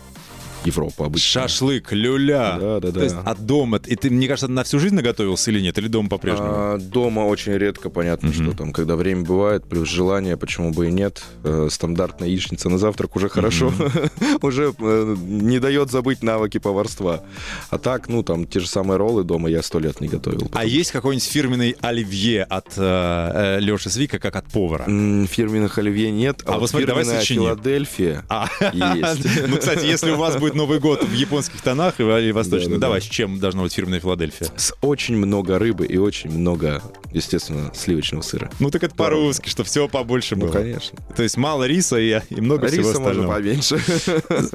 Европа 0.68 1.06
обычно. 1.06 1.42
Шашлык, 1.42 1.92
люля. 1.92 2.58
Да, 2.60 2.80
да, 2.80 2.92
То 2.92 3.04
есть 3.04 3.16
да. 3.16 3.22
от 3.22 3.46
дома. 3.46 3.80
И 3.86 3.96
ты, 3.96 4.10
мне 4.10 4.28
кажется, 4.28 4.48
на 4.48 4.64
всю 4.64 4.80
жизнь 4.80 4.96
наготовился 4.96 5.50
или 5.52 5.62
нет? 5.62 5.78
Или 5.78 5.88
дома 5.88 6.10
по-прежнему? 6.10 6.50
А, 6.52 6.78
дома 6.78 7.22
очень 7.22 7.54
редко, 7.54 7.90
понятно, 7.90 8.30
Мгм. 8.30 8.44
что 8.44 8.58
там, 8.58 8.74
когда 8.74 8.96
время 8.96 9.24
бывает, 9.24 9.64
плюс 9.68 9.88
желание, 9.90 10.38
почему 10.38 10.72
бы 10.72 10.88
и 10.90 10.92
нет. 10.92 11.22
Э, 11.44 11.68
стандартная 11.72 12.28
яичница 12.28 12.70
на 12.70 12.78
завтрак 12.78 13.16
уже 13.16 13.30
хорошо. 13.30 13.72
уже 14.42 14.74
э, 14.78 15.16
не 15.20 15.60
дает 15.60 15.90
забыть 15.92 16.24
навыки 16.24 16.58
поварства. 16.60 17.24
А 17.70 17.78
так, 17.78 18.10
ну, 18.10 18.24
там, 18.24 18.46
те 18.46 18.60
же 18.60 18.68
самые 18.68 18.98
роллы 18.98 19.24
дома 19.24 19.50
я 19.50 19.62
сто 19.64 19.80
лет 19.80 20.02
не 20.02 20.08
готовил. 20.08 20.50
А 20.54 20.66
есть 20.66 20.92
какой-нибудь 20.92 21.28
фирменный 21.28 21.76
оливье 21.82 22.44
от 22.44 22.74
э, 22.78 23.58
Леши 23.62 23.90
Свика, 23.90 24.20
как 24.20 24.36
от 24.36 24.46
повара? 24.52 24.84
М, 24.88 25.28
Фирменных 25.28 25.78
оливье 25.78 26.12
нет, 26.12 26.42
А 26.46 26.56
а, 26.56 26.60
вот 26.60 26.70
смотри, 26.70 26.86
давай. 26.88 27.06
Филадельфия 27.06 28.24
А, 28.30 28.48
есть. 28.74 29.48
ну, 29.48 29.58
кстати, 29.58 29.86
если 29.86 30.12
у 30.12 30.18
вас 30.18 30.38
будет 30.38 30.56
Новый 30.58 30.80
год 30.80 31.04
в 31.04 31.14
японских 31.14 31.62
тонах 31.62 32.00
или 32.00 32.32
восточных, 32.32 32.80
давай, 32.80 33.00
с 33.00 33.04
чем 33.06 33.40
должна 33.40 33.62
быть 33.62 33.74
фирменная 33.74 34.00
Филадельфия? 34.00 34.48
С 34.58 34.74
очень 34.82 35.16
много 35.16 35.60
рыбы 35.60 35.86
и 35.86 35.98
очень 35.98 36.32
много, 36.32 36.82
естественно, 37.14 37.72
сливочного 37.76 38.24
сыра. 38.24 38.50
Ну 38.60 38.72
так 38.72 38.84
это 38.84 38.96
по-русски, 38.96 39.50
что 39.50 39.64
всего 39.64 39.88
побольше 39.88 40.36
Ну, 40.36 40.48
было. 40.48 40.54
конечно. 40.54 40.98
То 41.16 41.22
есть 41.22 41.38
мало 41.38 41.66
риса 41.66 41.98
и, 42.00 42.20
и 42.32 42.42
много 42.42 42.68
всего 42.68 42.90
Риса 42.90 43.00
можно 43.00 43.32
остального. 43.32 43.36
поменьше. 43.36 43.80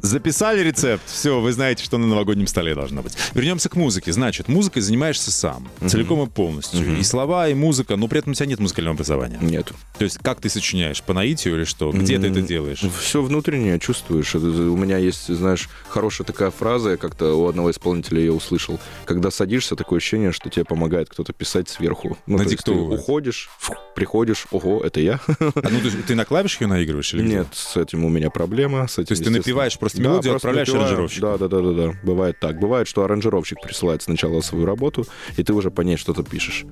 Записали 0.03 0.61
рецепт, 0.61 1.03
все, 1.07 1.41
вы 1.41 1.53
знаете, 1.53 1.85
что 1.85 1.99
на 1.99 2.07
новогоднем 2.07 2.47
столе 2.47 2.75
должно 2.75 3.03
быть. 3.03 3.15
Вернемся 3.35 3.69
к 3.69 3.77
музыке. 3.77 4.13
Значит, 4.13 4.49
музыкой 4.49 4.83
занимаешься 4.83 5.31
сам, 5.31 5.69
целиком 5.87 6.23
и 6.23 6.27
полностью. 6.29 6.99
И 6.99 7.03
слова, 7.05 7.49
и 7.49 7.55
музыка, 7.55 7.97
но 7.97 8.09
при 8.09 8.19
этом 8.19 8.33
у 8.33 8.35
тебя 8.35 8.47
нет 8.47 8.59
музыкального 8.59 8.95
образования. 8.95 9.39
Нет. 9.41 9.73
То 9.99 10.05
есть 10.05 10.19
как 10.19 10.41
ты 10.41 10.49
сочиняешь? 10.49 11.03
По 11.03 11.13
наитию 11.15 11.57
или 11.57 11.65
что? 11.65 11.91
Где 11.93 12.19
ты 12.19 12.27
это 12.29 12.41
делаешь? 12.43 12.83
Все 13.01 13.23
внутреннее 13.23 13.79
чувствуешь. 13.79 14.35
Это- 14.35 14.47
У 14.73 14.77
меня 14.77 14.97
есть, 14.99 15.29
знаешь, 15.29 15.69
хорошая 15.93 16.27
такая 16.27 16.51
фраза, 16.51 16.91
я 16.91 16.97
как-то 16.97 17.35
у 17.35 17.47
одного 17.47 17.71
исполнителя 17.71 18.21
ее 18.21 18.33
услышал. 18.33 18.81
Когда 19.05 19.31
садишься, 19.31 19.77
такое 19.77 19.99
ощущение, 19.99 20.33
что 20.33 20.49
тебе 20.51 20.65
помогает 20.65 21.09
кто-то 21.09 21.33
писать 21.33 21.69
сверху. 21.69 22.17
Ну, 22.27 22.43
есть 22.43 22.65
ты 22.65 22.73
уходишь, 22.73 23.51
фу, 23.59 23.75
приходишь, 23.95 24.47
ого, 24.51 24.83
это 24.83 25.01
я? 25.01 25.21
А 25.39 25.69
ну, 25.71 25.79
есть 25.81 26.05
ты 26.07 26.15
на 26.15 26.25
клавишах 26.25 26.63
ее 26.63 26.67
наигрываешь 26.69 27.13
или? 27.15 27.23
Нет, 27.23 27.49
с 27.53 27.77
этим 27.77 28.05
у 28.05 28.09
меня 28.09 28.31
проблема. 28.31 28.89
С 28.89 28.95
этим, 28.99 29.07
То 29.07 29.13
есть 29.13 29.25
ты 29.25 29.31
напиваешь 29.31 29.79
просто 29.79 29.99
Да, 29.99 30.05
мелодию, 30.05 30.33
просто 30.33 30.49
отправляешь 30.49 30.69
напеваю. 30.69 30.87
аранжировщику? 30.87 31.21
Да, 31.27 31.39
да, 31.39 31.49
да, 31.49 31.61
да, 31.61 31.73
да. 31.93 31.99
Бывает 32.03 32.41
так. 32.41 32.59
Бывает, 32.59 32.89
что 32.89 33.05
аранжировщик 33.05 33.61
присылает 33.61 34.03
сначала 34.03 34.41
свою 34.41 34.65
работу, 34.65 35.07
и 35.37 35.43
ты 35.45 35.53
уже 35.53 35.71
по 35.71 35.83
ней 35.83 35.97
что-то 35.97 36.23
пишешь. 36.23 36.65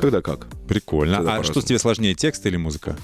Когда 0.00 0.22
как? 0.22 0.46
Прикольно. 0.68 1.16
Всегда 1.16 1.36
А 1.36 1.42
что 1.44 1.60
тебе 1.60 1.78
сложнее, 1.78 2.14
текст 2.14 2.46
или 2.46 2.56
музыка? 2.56 2.96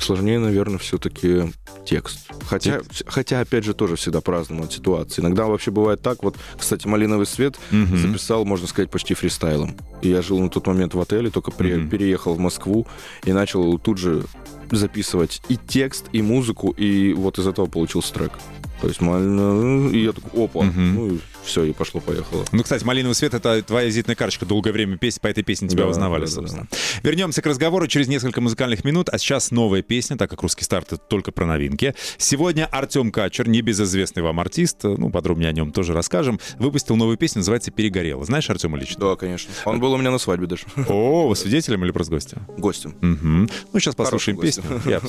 Сложнее, 0.00 0.38
наверное, 0.38 0.78
все-таки 0.78 1.52
текст. 1.84 2.30
Хотя, 2.48 2.80
Текст. 2.80 3.02
хотя, 3.06 3.40
опять 3.40 3.64
же, 3.64 3.74
тоже 3.74 3.96
всегда 3.96 4.20
по-разному 4.20 4.64
от 4.64 4.72
ситуации. 4.72 5.20
Иногда 5.22 5.44
вообще 5.46 5.70
бывает 5.70 6.00
так. 6.02 6.22
Вот, 6.22 6.36
кстати, 6.58 6.86
«Малиновый 6.86 7.26
свет» 7.26 7.56
Мгм. 7.70 7.96
записал, 7.98 8.44
можно 8.44 8.66
сказать, 8.66 8.90
почти 8.90 9.14
фристайлом. 9.14 9.76
И 10.02 10.08
я 10.08 10.22
жил 10.22 10.38
на 10.40 10.48
тот 10.48 10.66
момент 10.66 10.94
в 10.94 11.00
отеле, 11.00 11.30
только 11.30 11.50
при- 11.50 11.74
Мгм. 11.76 11.90
переехал 11.90 12.34
в 12.34 12.38
Москву 12.38 12.86
и 13.24 13.32
начал 13.32 13.78
тут 13.78 13.98
же 13.98 14.24
записывать 14.70 15.42
и 15.48 15.56
текст, 15.56 16.06
и 16.12 16.22
музыку, 16.22 16.70
и 16.70 17.12
вот 17.12 17.38
из 17.38 17.46
этого 17.46 17.66
получился 17.66 18.14
трек. 18.14 18.32
То 18.80 18.88
есть, 18.88 19.00
мально- 19.00 19.90
и 19.90 20.04
я 20.04 20.12
такой, 20.12 20.44
опа, 20.44 20.62
Мгм. 20.62 20.94
ну 20.94 21.14
и 21.14 21.18
все, 21.44 21.64
и 21.64 21.72
пошло-поехало. 21.72 22.44
Ну, 22.52 22.62
кстати, 22.62 22.82
«Малиновый 22.84 23.14
свет»— 23.14 23.34
это 23.34 23.62
твоя 23.62 23.86
визитная 23.86 24.14
карточка. 24.16 24.46
Долгое 24.46 24.72
время 24.72 24.96
песни, 24.96 25.20
по 25.20 25.26
этой 25.26 25.42
песне 25.42 25.68
тебя 25.68 25.84
Да, 25.84 25.90
узнавали, 25.90 26.22
да, 26.24 26.26
да, 26.28 26.32
собственно. 26.32 26.68
Вернемся 27.02 27.42
к 27.42 27.46
разговору 27.46 27.86
через 27.88 28.08
несколько 28.08 28.40
музыкальных 28.40 28.84
минут. 28.84 29.08
А 29.10 29.18
сейчас 29.18 29.50
новая 29.50 29.82
песня, 29.82 30.16
так 30.16 30.30
как 30.30 30.40
«Русский 30.42 30.64
старт»— 30.64 30.86
это 30.92 30.96
только 31.02 31.30
про 31.32 31.44
новинки. 31.46 31.94
Сегодня 32.18 32.66
Артем 32.66 33.10
Качер, 33.12 33.48
небезызвестный 33.48 34.22
вам 34.22 34.40
артист, 34.40 34.78
ну, 34.84 35.10
подробнее 35.10 35.50
о 35.50 35.52
нем 35.52 35.72
тоже 35.72 35.92
расскажем, 35.92 36.40
выпустил 36.58 36.96
новую 36.96 37.16
песню, 37.18 37.40
называется 37.40 37.70
«Перегорело». 37.70 38.24
Знаешь 38.24 38.48
Артема 38.48 38.78
лично? 38.78 38.98
Да, 39.00 39.16
конечно. 39.16 39.50
Он 39.66 39.78
был 39.80 39.92
у 39.92 39.96
меня 39.98 40.10
на 40.10 40.18
свадьбе 40.18 40.46
даже. 40.46 40.64
О, 40.88 41.28
вы 41.28 41.36
свидетелем 41.36 41.84
или 41.84 41.90
просто 41.90 42.12
гостем? 42.14 42.46
Гостем. 42.56 42.94
Мгм. 43.00 43.50
Ну, 43.72 43.78
сейчас 43.80 43.94
послушаем 43.94 44.38
Хорошим 44.38 44.64
песню. 44.80 45.00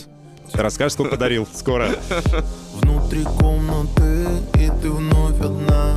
Расскажешь, 0.53 0.93
сколько 0.93 1.11
подарил. 1.11 1.47
Скоро. 1.53 1.89
Внутри 2.73 3.23
комнаты, 3.23 4.27
и 4.55 4.69
ты 4.81 4.91
вновь 4.91 5.39
одна. 5.39 5.95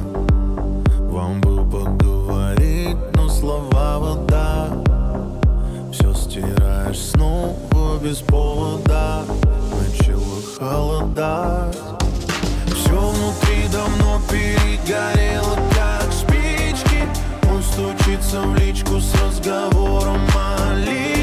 Вам 1.11 1.41
бы 1.41 1.65
поговорить, 1.69 2.97
но 3.15 3.29
слова 3.29 3.99
вода. 3.99 4.69
Все 5.93 6.13
стираешь 6.15 6.99
снова 6.99 7.99
без 8.03 8.19
повода. 8.19 9.25
Начало 9.81 10.43
холодать 10.59 11.77
Все 12.67 12.99
внутри 12.99 13.69
давно 13.73 14.21
перегорело, 14.31 15.57
как 15.75 16.13
спички. 16.13 17.07
Он 17.51 17.63
стучится 17.63 18.43
в 18.43 18.57
личку 18.57 19.01
с 19.01 19.15
разговором 19.23 20.21
о 20.35 20.75
личном 20.75 21.14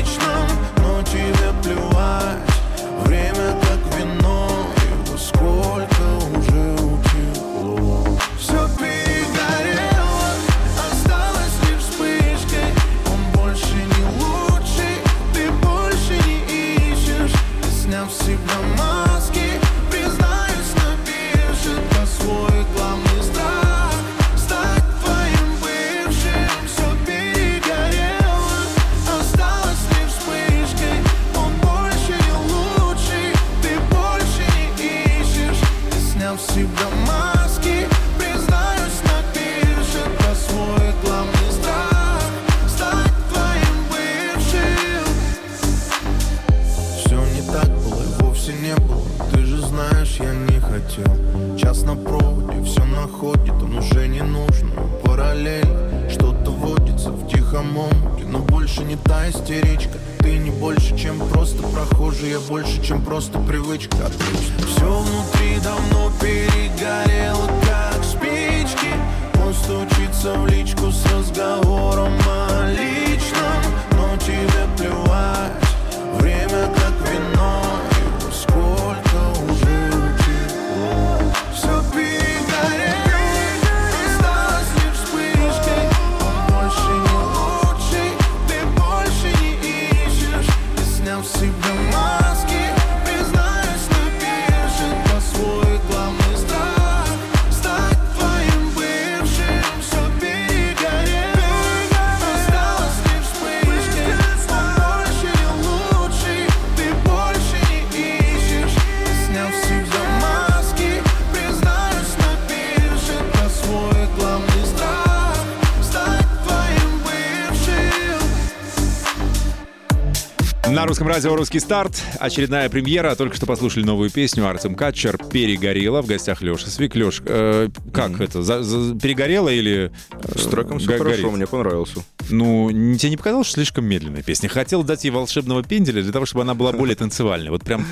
радио 121.23 121.35
«Русский 121.35 121.59
старт». 121.59 122.01
Очередная 122.19 122.67
премьера. 122.67 123.13
Только 123.15 123.35
что 123.35 123.45
послушали 123.45 123.83
новую 123.83 124.09
песню 124.09 124.47
Артем 124.47 124.73
Катчер 124.73 125.19
«Перегорела». 125.19 126.01
В 126.01 126.07
гостях 126.07 126.41
Леша 126.41 126.65
Свик. 126.67 126.95
Леш, 126.95 127.21
э, 127.23 127.69
как 127.93 128.19
это? 128.19 128.41
За- 128.41 128.63
за- 128.63 128.97
перегорела 128.97 129.49
или... 129.49 129.91
э, 130.11 130.37
С 130.39 130.47
треком 130.47 130.79
все 130.79 130.87
го- 130.87 130.97
хорошо, 130.97 131.21
горит? 131.21 131.35
мне 131.37 131.45
понравился. 131.45 132.03
Ну, 132.31 132.69
тебе 132.97 133.09
не 133.09 133.17
показалось, 133.17 133.47
что 133.47 133.55
слишком 133.55 133.85
медленная 133.85 134.23
песня? 134.23 134.49
Хотел 134.49 134.83
дать 134.83 135.03
ей 135.03 135.11
волшебного 135.11 135.63
пенделя 135.63 136.01
для 136.01 136.11
того, 136.11 136.25
чтобы 136.25 136.41
она 136.43 136.53
была 136.55 136.71
более 136.71 136.95
танцевальной. 136.95 137.49
Вот 137.51 137.63
прям... 137.63 137.85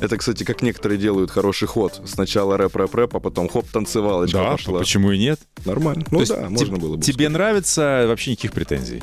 Это, 0.00 0.16
кстати, 0.16 0.44
как 0.44 0.62
некоторые 0.62 0.96
делают 0.96 1.30
хороший 1.32 1.66
ход. 1.66 2.00
Сначала 2.06 2.56
рэп-рэп-рэп, 2.56 3.16
а 3.16 3.18
потом 3.20 3.48
хоп, 3.48 3.66
танцевалочка 3.66 4.38
Да, 4.38 4.50
пошла. 4.52 4.78
почему 4.78 5.10
и 5.10 5.18
нет? 5.18 5.40
Нормально. 5.64 6.04
То 6.04 6.12
Ну 6.12 6.20
есть 6.20 6.32
да, 6.32 6.48
можно 6.48 6.76
было 6.76 6.94
бы. 6.96 7.02
Тебе 7.02 7.28
нравится, 7.28 8.04
вообще 8.06 8.30
никаких 8.30 8.52
претензий? 8.52 9.00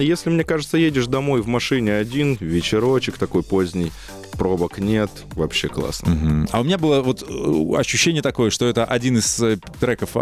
Если, 0.00 0.30
мне 0.30 0.44
кажется, 0.44 0.78
едешь 0.78 1.06
домой 1.08 1.42
в 1.42 1.48
машине 1.48 1.94
один, 1.94 2.36
вечерочек 2.38 3.18
такой 3.18 3.42
поздний, 3.42 3.90
пробок 4.38 4.78
нет, 4.78 5.10
вообще 5.34 5.68
классно. 5.68 6.12
Мгм. 6.12 6.48
А 6.52 6.60
у 6.60 6.64
меня 6.64 6.78
было 6.78 7.02
вот 7.02 7.22
э, 7.28 7.76
ощущение 7.78 8.22
такое, 8.22 8.50
что 8.50 8.66
это 8.66 8.84
один 8.84 9.18
из 9.18 9.38
э, 9.42 9.58
треков 9.80 10.10
А- 10.16 10.20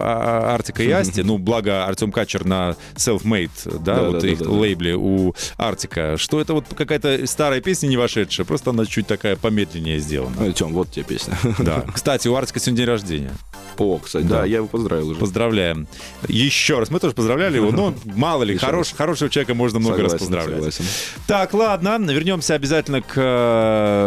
А- 0.51 0.55
Артика 0.55 0.83
и 0.83 0.91
Асти. 0.91 1.23
Ну, 1.23 1.39
благо 1.39 1.85
Артем 1.87 2.11
Качер 2.11 2.45
на 2.45 2.77
Self-Made, 2.97 3.79
да, 3.85 3.97
Да, 3.97 4.03
вот 4.11 4.21
да, 4.21 4.29
их 4.29 4.39
да, 4.39 4.45
да, 4.45 4.51
да. 4.51 4.57
лейбле 4.57 4.97
у 4.97 5.35
Артика, 5.59 6.17
что 6.19 6.41
это 6.41 6.55
вот 6.55 6.65
какая-то 6.77 7.27
старая 7.27 7.61
песня 7.61 7.89
не 7.89 7.97
вошедшая, 7.97 8.47
просто 8.47 8.71
она 8.71 8.87
чуть 8.87 9.07
такая 9.07 9.37
помедленнее 9.37 9.99
сделана. 9.99 10.35
Ну, 10.41 10.53
Тем, 10.53 10.73
вот 10.73 10.91
тебе 10.91 11.05
песня. 11.05 11.37
Да. 11.59 11.85
Кстати, 11.93 12.29
у 12.29 12.35
Артика 12.35 12.59
сегодня 12.59 12.79
день 12.79 12.87
рождения. 12.87 13.31
О, 13.79 13.99
кстати, 13.99 14.25
Да. 14.25 14.39
да, 14.41 14.45
я 14.47 14.57
его 14.57 14.67
поздравил 14.67 15.11
уже. 15.11 15.21
Поздравляем. 15.21 15.87
Еще 16.29 16.79
раз. 16.79 16.89
Мы 16.91 16.99
тоже 16.99 17.15
поздравляли 17.15 17.57
его, 17.57 17.71
но 17.73 17.93
мало 18.05 18.43
ли, 18.45 18.57
хорош, 18.57 18.93
хорошего 18.95 19.29
человека 19.29 19.53
можно 19.55 19.79
много 19.81 20.03
раз 20.03 20.13
Согласен, 20.13 20.19
поздравлять. 20.35 20.75
согласен. 20.75 20.85
Так, 21.27 21.53
ладно, 21.53 21.99
вернемся 22.13 22.55
обязательно 22.55 23.03
к 23.03 23.15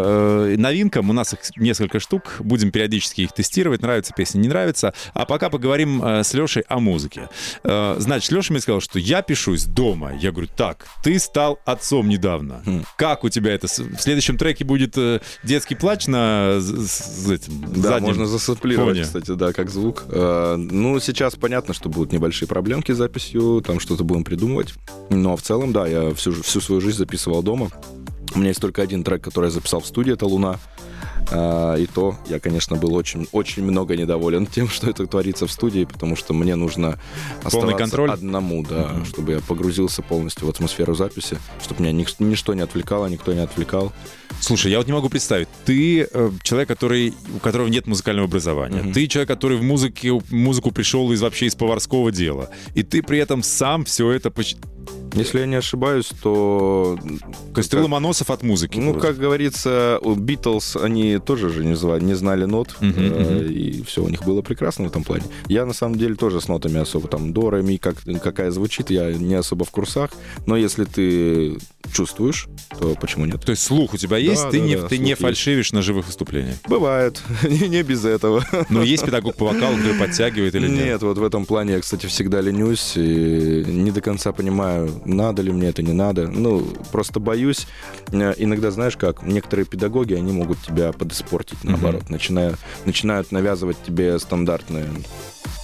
э, 0.04 0.56
новинкам. 0.58 1.10
У 1.10 1.14
нас 1.14 1.34
их 1.34 1.40
несколько 1.58 2.00
штук. 2.00 2.38
Будем 2.40 2.72
периодически 2.72 3.22
их 3.22 3.34
тестировать. 3.34 3.82
Нравится 3.82 4.14
песня, 4.16 4.40
не 4.40 4.48
нравится. 4.48 4.94
А 5.14 5.26
пока 5.26 5.50
поговорим 5.50 6.04
э, 6.04 6.24
с 6.24 6.34
Лешей 6.34 6.64
о 6.68 6.80
музыке. 6.80 7.30
Э, 7.64 7.96
значит, 8.00 8.32
Леша 8.32 8.54
мне 8.54 8.62
сказал, 8.62 8.82
что 8.82 9.00
я 9.00 9.22
пишусь 9.22 9.66
дома. 9.66 10.14
Я 10.20 10.32
говорю, 10.32 10.50
так, 10.56 10.88
ты 11.04 11.18
стал 11.20 11.60
отцом 11.66 12.10
недавно. 12.10 12.62
Хм. 12.66 12.84
Как 12.98 13.24
у 13.24 13.30
тебя 13.30 13.54
это? 13.54 13.68
В 13.68 14.00
следующем 14.02 14.38
треке 14.38 14.64
будет 14.66 14.98
э, 14.98 15.20
детский 15.44 15.76
плач 15.76 16.08
на 16.08 16.60
с- 16.60 17.30
этим 17.30 17.62
Да, 17.76 17.90
заднем 17.90 18.08
можно 18.10 18.26
засэмплировать, 18.26 18.94
фоне. 18.96 19.04
кстати, 19.04 19.32
да, 19.38 19.54
как 19.54 19.70
звук. 19.70 20.06
Э, 20.10 20.56
Ну, 20.58 21.00
сейчас 21.00 21.36
понятно, 21.36 21.74
что 21.74 21.90
будут 21.90 22.12
небольшие 22.14 22.48
проблемки 22.48 22.92
с 22.92 22.98
записью, 22.98 23.62
там 23.66 23.80
что-то 23.80 24.04
будем 24.04 24.24
придумывать. 24.24 24.74
Но 25.10 25.36
в 25.36 25.42
целом, 25.42 25.72
да, 25.74 25.88
я 25.88 26.14
всю, 26.16 26.32
всю 26.44 26.62
свою 26.62 26.82
жизнь 26.82 26.98
записывал 26.98 27.42
дома. 27.44 27.70
У 28.36 28.40
меня 28.40 28.50
есть 28.50 28.62
только 28.62 28.82
один 28.82 29.04
трек, 29.04 29.24
который 29.24 29.46
я 29.46 29.52
записал 29.52 29.80
в 29.82 29.86
студии, 29.88 30.14
это 30.14 30.26
«Луна». 30.26 30.60
А, 31.32 31.76
И 31.76 31.86
то 31.86 32.16
я, 32.28 32.40
конечно, 32.40 32.76
был 32.76 32.94
очень, 32.96 33.28
очень 33.32 33.64
много 33.64 33.96
недоволен 33.96 34.46
тем, 34.56 34.68
что 34.68 34.90
это 34.90 35.06
творится 35.06 35.46
в 35.48 35.52
студии, 35.52 35.86
потому 35.86 36.16
что 36.16 36.34
мне 36.34 36.56
нужно 36.56 37.00
оставаться 37.44 37.78
контроль? 37.78 38.10
одному, 38.12 38.64
да, 38.68 38.88
Мгм. 38.94 39.06
чтобы 39.06 39.32
я 39.34 39.40
погрузился 39.40 40.02
полностью 40.02 40.48
в 40.48 40.50
атмосферу 40.50 40.96
записи, 40.96 41.38
чтобы 41.64 41.84
меня 41.84 41.92
нич- 42.04 42.16
ничто 42.20 42.54
не 42.56 42.62
отвлекало, 42.62 43.08
никто 43.08 43.34
не 43.34 43.42
отвлекал. 43.42 43.92
Слушай, 44.42 44.72
я 44.72 44.78
вот 44.80 44.88
не 44.88 44.94
могу 44.94 45.10
представить. 45.10 45.48
Ты 45.66 46.08
э, 46.12 46.32
человек, 46.42 46.68
который, 46.68 47.14
у 47.36 47.40
которого 47.40 47.68
нет 47.68 47.86
музыкального 47.88 48.28
образования. 48.28 48.82
Мгм. 48.82 48.94
Ты 48.94 49.08
человек, 49.08 49.28
который 49.30 49.58
в 49.58 49.64
музыке, 49.64 50.20
музыку 50.32 50.72
пришел 50.72 51.12
из 51.12 51.22
вообще 51.22 51.46
из 51.48 51.56
поварского 51.56 52.12
дела. 52.12 52.50
И 52.74 52.82
ты 52.84 53.04
при 53.04 53.20
этом 53.20 53.44
сам 53.44 53.86
все 53.86 54.10
это... 54.12 54.30
поч- 54.30 54.56
Если 55.14 55.40
я 55.40 55.46
не 55.46 55.56
ошибаюсь, 55.56 56.12
то 56.22 56.98
То 57.54 57.60
есть 57.60 57.72
ты 57.72 57.80
Ломоносов 57.80 58.30
от 58.30 58.44
музыки. 58.44 58.78
Ну, 58.80 58.92
просто. 58.94 59.10
как 59.10 59.18
говорится, 59.18 60.00
у 60.02 60.14
Битлз 60.16 60.76
они 60.76 61.18
тоже 61.20 61.50
же 61.50 61.66
не, 61.66 61.74
зва- 61.74 62.02
не 62.02 62.14
знали 62.14 62.46
нот, 62.46 62.76
э, 62.82 62.86
мгм. 62.86 63.48
и 63.52 63.82
все 63.84 64.04
у 64.04 64.10
них 64.10 64.24
было 64.24 64.42
прекрасно 64.42 64.86
в 64.86 64.88
этом 64.88 65.04
плане. 65.04 65.24
Я, 65.48 65.66
на 65.66 65.74
самом 65.74 65.98
деле, 65.98 66.16
тоже 66.16 66.42
с 66.42 66.48
нотами 66.48 66.80
особо, 66.80 67.08
там, 67.08 67.34
до, 67.34 67.50
ре, 67.50 67.62
ми, 67.64 67.78
как, 67.78 67.96
какая 68.24 68.52
звучит, 68.52 68.90
я 68.92 69.12
не 69.12 69.36
особо 69.36 69.66
в 69.66 69.72
курсах, 69.72 70.12
но 70.46 70.56
если 70.58 70.86
ты 70.86 71.58
чувствуешь, 71.92 72.48
то 72.80 72.96
почему 73.02 73.26
нет? 73.26 73.44
То 73.44 73.52
есть 73.52 73.64
слух 73.64 73.94
у 73.94 73.98
тебя 73.98 74.18
есть, 74.18 74.44
Да, 74.44 74.52
ты, 74.52 74.60
да, 74.60 74.66
не, 74.66 74.76
да, 74.78 74.88
ты 74.88 74.98
не 75.00 75.10
есть. 75.12 75.22
фальшивишь 75.22 75.72
на 75.72 75.82
живых 75.82 76.08
выступлениях. 76.08 76.56
Бывает, 76.68 77.22
не, 77.44 77.68
не 77.68 77.84
без 77.84 78.06
этого. 78.06 78.46
Но 78.70 78.84
есть 78.84 79.06
педагог 79.06 79.36
по 79.36 79.46
вокалу, 79.46 79.78
который 79.78 79.98
подтягивает 80.00 80.54
или 80.56 80.68
нет? 80.68 80.86
Нет, 80.86 81.02
вот 81.02 81.18
в 81.18 81.24
этом 81.24 81.46
плане 81.46 81.74
я, 81.74 81.80
кстати, 81.82 82.06
всегда 82.06 82.42
ленюсь 82.42 82.94
и 82.96 83.64
не 83.68 83.92
до 83.92 84.02
конца 84.02 84.32
понимаю, 84.32 84.92
надо 85.06 85.42
ли 85.42 85.52
мне 85.52 85.68
это, 85.70 85.82
не 85.84 85.94
надо. 85.94 86.28
Ну, 86.28 86.66
просто 86.92 87.20
боюсь. 87.20 87.68
Э, 88.12 88.34
Иногда, 88.38 88.72
знаешь 88.72 88.98
как, 88.98 89.24
некоторые 89.24 89.66
педагоги, 89.66 90.14
они 90.14 90.32
могут 90.32 90.62
тебя 90.62 90.92
подиспортить, 90.92 91.64
наоборот, 91.64 92.10
начиная, 92.10 92.56
начинают 92.86 93.32
навязывать 93.32 93.78
тебе 93.86 94.18
стандартные 94.20 94.88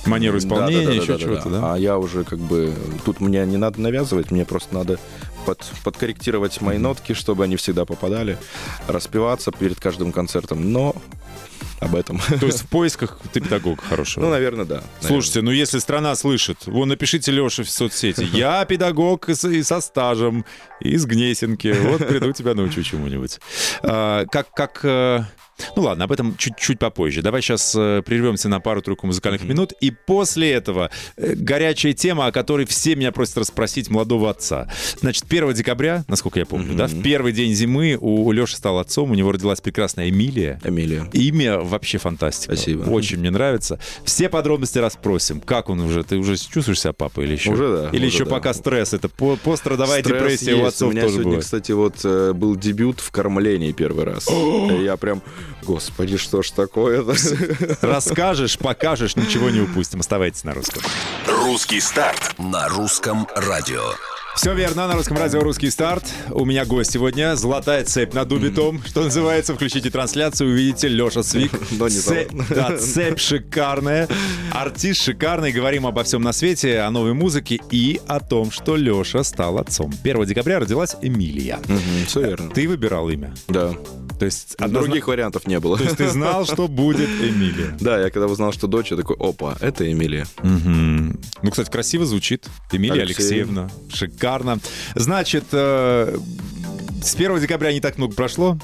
Манеру 0.05 0.37
исполнения, 0.37 0.85
Да-да-да-да-да-да. 0.85 1.13
еще 1.13 1.23
чего-то, 1.23 1.49
да? 1.49 1.73
А 1.73 1.77
я 1.77 1.97
уже 1.97 2.23
как 2.23 2.39
бы... 2.39 2.73
Тут 3.05 3.19
мне 3.21 3.45
не 3.45 3.57
надо 3.57 3.81
навязывать, 3.81 4.31
мне 4.31 4.45
просто 4.45 4.73
надо 4.75 4.99
под- 5.45 5.71
подкорректировать 5.83 6.61
мои 6.61 6.77
нотки, 6.77 7.13
чтобы 7.13 7.43
они 7.43 7.55
всегда 7.55 7.85
попадали, 7.85 8.37
распеваться 8.87 9.51
перед 9.51 9.79
каждым 9.79 10.11
концертом, 10.11 10.71
но 10.71 10.95
об 11.79 11.95
этом. 11.95 12.19
То 12.39 12.45
есть 12.45 12.61
в 12.61 12.67
поисках 12.67 13.19
ты 13.33 13.41
педагог 13.41 13.81
хорошего. 13.83 14.23
Ну, 14.25 14.29
наверное, 14.31 14.65
да. 14.65 14.83
Слушайте, 15.01 15.41
ну 15.41 15.51
если 15.51 15.79
страна 15.79 16.15
слышит, 16.15 16.65
вон 16.67 16.89
напишите 16.89 17.31
Леше 17.31 17.63
в 17.63 17.69
соцсети. 17.69 18.27
Я 18.33 18.63
педагог 18.65 19.29
и 19.29 19.63
со 19.63 19.81
стажем 19.81 20.45
из 20.79 21.05
Гнесинки. 21.05 21.75
Вот 21.81 22.07
приду 22.07 22.31
тебя 22.31 22.53
научу 22.53 22.81
чему-нибудь. 22.81 23.39
А, 23.83 24.25
Как, 24.25 24.51
как... 24.51 25.27
э, 25.59 25.63
Ну 25.75 25.83
ладно, 25.83 26.05
об 26.05 26.11
этом 26.11 26.35
чуть-чуть 26.37 26.79
попозже. 26.79 27.21
Давай 27.21 27.41
сейчас 27.41 27.71
прервемся 27.73 28.49
на 28.49 28.59
пару-тройку 28.59 29.07
музыкальных 29.07 29.43
минут. 29.43 29.73
И 29.81 29.91
после 29.91 30.51
этого 30.51 30.89
э, 31.17 31.33
горячая 31.35 31.93
тема, 31.93 32.27
о 32.27 32.31
которой 32.31 32.65
все 32.65 32.95
меня 32.95 33.11
просят 33.11 33.37
расспросить 33.37 33.89
молодого 33.89 34.29
отца. 34.29 34.69
Значит, 34.99 35.25
1 35.29 35.53
декабря, 35.53 36.03
насколько 36.07 36.39
я 36.39 36.45
помню, 36.45 36.75
да, 36.75 36.87
в 36.87 37.01
первый 37.01 37.31
день 37.31 37.53
зимы 37.53 37.97
у 37.99 38.31
Леши 38.31 38.55
стал 38.57 38.79
отцом, 38.79 39.11
у 39.11 39.15
него 39.15 39.31
родилась 39.31 39.61
прекрасная 39.61 40.09
Эмилия. 40.09 40.59
Эмилия. 40.63 41.07
Имя 41.13 41.59
вообще 41.59 41.97
фантастика. 41.97 42.55
Спасибо. 42.55 42.83
Очень 42.89 43.19
мне 43.19 43.31
нравится. 43.31 43.79
Все 44.03 44.29
подробности 44.29 44.77
расспросим. 44.79 45.41
Как 45.41 45.69
он 45.69 45.79
уже? 45.81 46.03
Ты 46.03 46.17
уже 46.17 46.37
чувствуешь 46.37 46.79
себя 46.81 46.93
папой 46.93 47.25
или 47.25 47.33
еще? 47.33 47.51
Уже 47.51 47.67
да, 47.69 47.89
Или 47.89 48.05
уже 48.07 48.15
еще 48.15 48.25
да. 48.25 48.31
пока 48.31 48.53
стресс? 48.53 48.93
Это 48.93 49.09
по- 49.09 49.35
пострадовая 49.37 50.01
Стресс 50.01 50.21
депрессия 50.21 50.53
у 50.53 50.57
есть. 50.57 50.67
отцов 50.69 50.89
У 50.89 50.91
меня 50.91 51.01
тоже 51.01 51.13
сегодня, 51.13 51.29
бывает. 51.31 51.43
кстати, 51.45 51.71
вот 51.71 51.95
э, 52.03 52.33
был 52.33 52.55
дебют 52.55 52.99
в 52.99 53.11
кормлении 53.11 53.71
первый 53.71 54.05
раз. 54.05 54.27
Я 54.81 54.97
прям, 54.97 55.21
господи, 55.63 56.17
что 56.17 56.41
ж 56.41 56.51
такое-то? 56.51 57.15
Расскажешь, 57.81 58.57
покажешь, 58.57 59.15
ничего 59.15 59.49
не 59.49 59.61
упустим. 59.61 59.99
Оставайтесь 59.99 60.43
на 60.43 60.53
русском. 60.53 60.81
Русский 61.27 61.79
старт. 61.79 62.35
На 62.37 62.67
русском 62.69 63.27
радио. 63.35 63.81
Все 64.35 64.53
верно, 64.53 64.85
на 64.89 64.95
русском 64.95 65.15
радио 65.17 65.39
«Русский 65.39 65.69
старт». 65.69 66.03
У 66.29 66.43
меня 66.43 66.65
гость 66.65 66.91
сегодня. 66.91 67.37
Золотая 67.37 67.85
цепь 67.85 68.13
над 68.13 68.29
убитом, 68.33 68.83
что 68.85 69.03
называется. 69.03 69.55
Включите 69.55 69.89
трансляцию, 69.89 70.49
увидите 70.49 70.89
Леша 70.89 71.23
Свик. 71.23 71.53
Но 71.71 71.87
не 71.87 71.95
Цепь- 71.97 72.33
Да, 72.49 72.77
цепь 72.77 73.17
шикарная. 73.17 74.09
Артист 74.51 75.03
шикарный. 75.03 75.53
Говорим 75.53 75.87
обо 75.87 76.03
всем 76.03 76.21
на 76.21 76.33
свете, 76.33 76.79
о 76.81 76.91
новой 76.91 77.13
музыке 77.13 77.61
и 77.71 78.01
о 78.07 78.19
том, 78.19 78.51
что 78.51 78.75
Леша 78.75 79.23
стал 79.23 79.57
отцом. 79.57 79.93
1 80.03 80.25
декабря 80.25 80.59
родилась 80.59 80.97
Эмилия. 81.01 81.57
Все 82.05 82.19
верно. 82.19 82.49
Ты 82.49 82.67
выбирал 82.67 83.09
имя. 83.09 83.33
Да. 83.47 83.71
То 84.19 84.25
есть, 84.25 84.55
А 84.59 84.67
Других 84.67 85.07
вариантов 85.07 85.47
не 85.47 85.59
было. 85.59 85.77
То 85.77 85.83
есть 85.83 85.97
ты 85.97 86.07
знал, 86.09 86.45
что 86.45 86.67
будет 86.67 87.09
Эмилия. 87.09 87.75
Да, 87.79 87.99
я 87.99 88.09
когда 88.09 88.27
узнал, 88.27 88.51
что 88.53 88.67
дочь, 88.67 88.91
я 88.91 88.97
такой, 88.97 89.15
опа, 89.19 89.55
это 89.59 89.89
Эмилия. 89.91 90.25
Мгм. 90.41 91.19
Ну, 91.41 91.51
кстати, 91.51 91.69
красиво 91.69 92.05
звучит. 92.05 92.47
Эмилия 92.71 93.03
Алексеевна. 93.03 93.63
Алексеевна. 93.63 93.93
Шикарно. 93.93 94.59
Значит, 94.95 95.45
э, 95.51 96.17
с 97.03 97.15
1 97.15 97.39
декабря 97.39 97.71
не 97.73 97.81
так 97.81 97.97
много 97.97 98.13
прошло. 98.15 98.57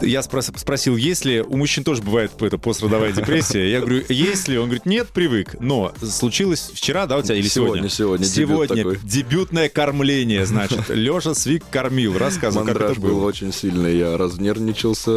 Я 0.00 0.20
спрос- 0.20 0.56
спросил, 0.58 0.96
есть 0.96 1.24
ли... 1.24 1.40
У 1.40 1.56
мужчин 1.56 1.84
тоже 1.84 2.02
бывает 2.02 2.32
это 2.40 2.58
пострадовая 2.58 3.12
депрессия. 3.12 3.70
Я 3.70 3.80
говорю, 3.80 4.02
есть 4.08 4.48
ли? 4.48 4.58
Он 4.58 4.66
говорит, 4.66 4.86
нет, 4.86 5.08
привык. 5.08 5.56
Но 5.60 5.92
случилось 6.02 6.70
вчера, 6.74 7.06
да, 7.06 7.18
у 7.18 7.22
тебя 7.22 7.34
или 7.34 7.48
сегодня? 7.48 7.88
Сегодня, 7.88 8.26
сегодня 8.26 8.26
дебют 8.26 8.68
Сегодня 8.68 8.76
такой. 8.94 8.98
дебютное 9.08 9.68
кормление, 9.68 10.46
значит. 10.46 10.84
Леша 10.88 11.34
Свик 11.34 11.64
кормил. 11.70 12.16
Рассказывай, 12.18 12.66
как 12.66 12.76
это 12.80 13.00
был 13.00 13.16
было. 13.16 13.24
очень 13.26 13.52
сильный, 13.52 13.96
я 13.98 14.16
разнервничался. 14.16 15.10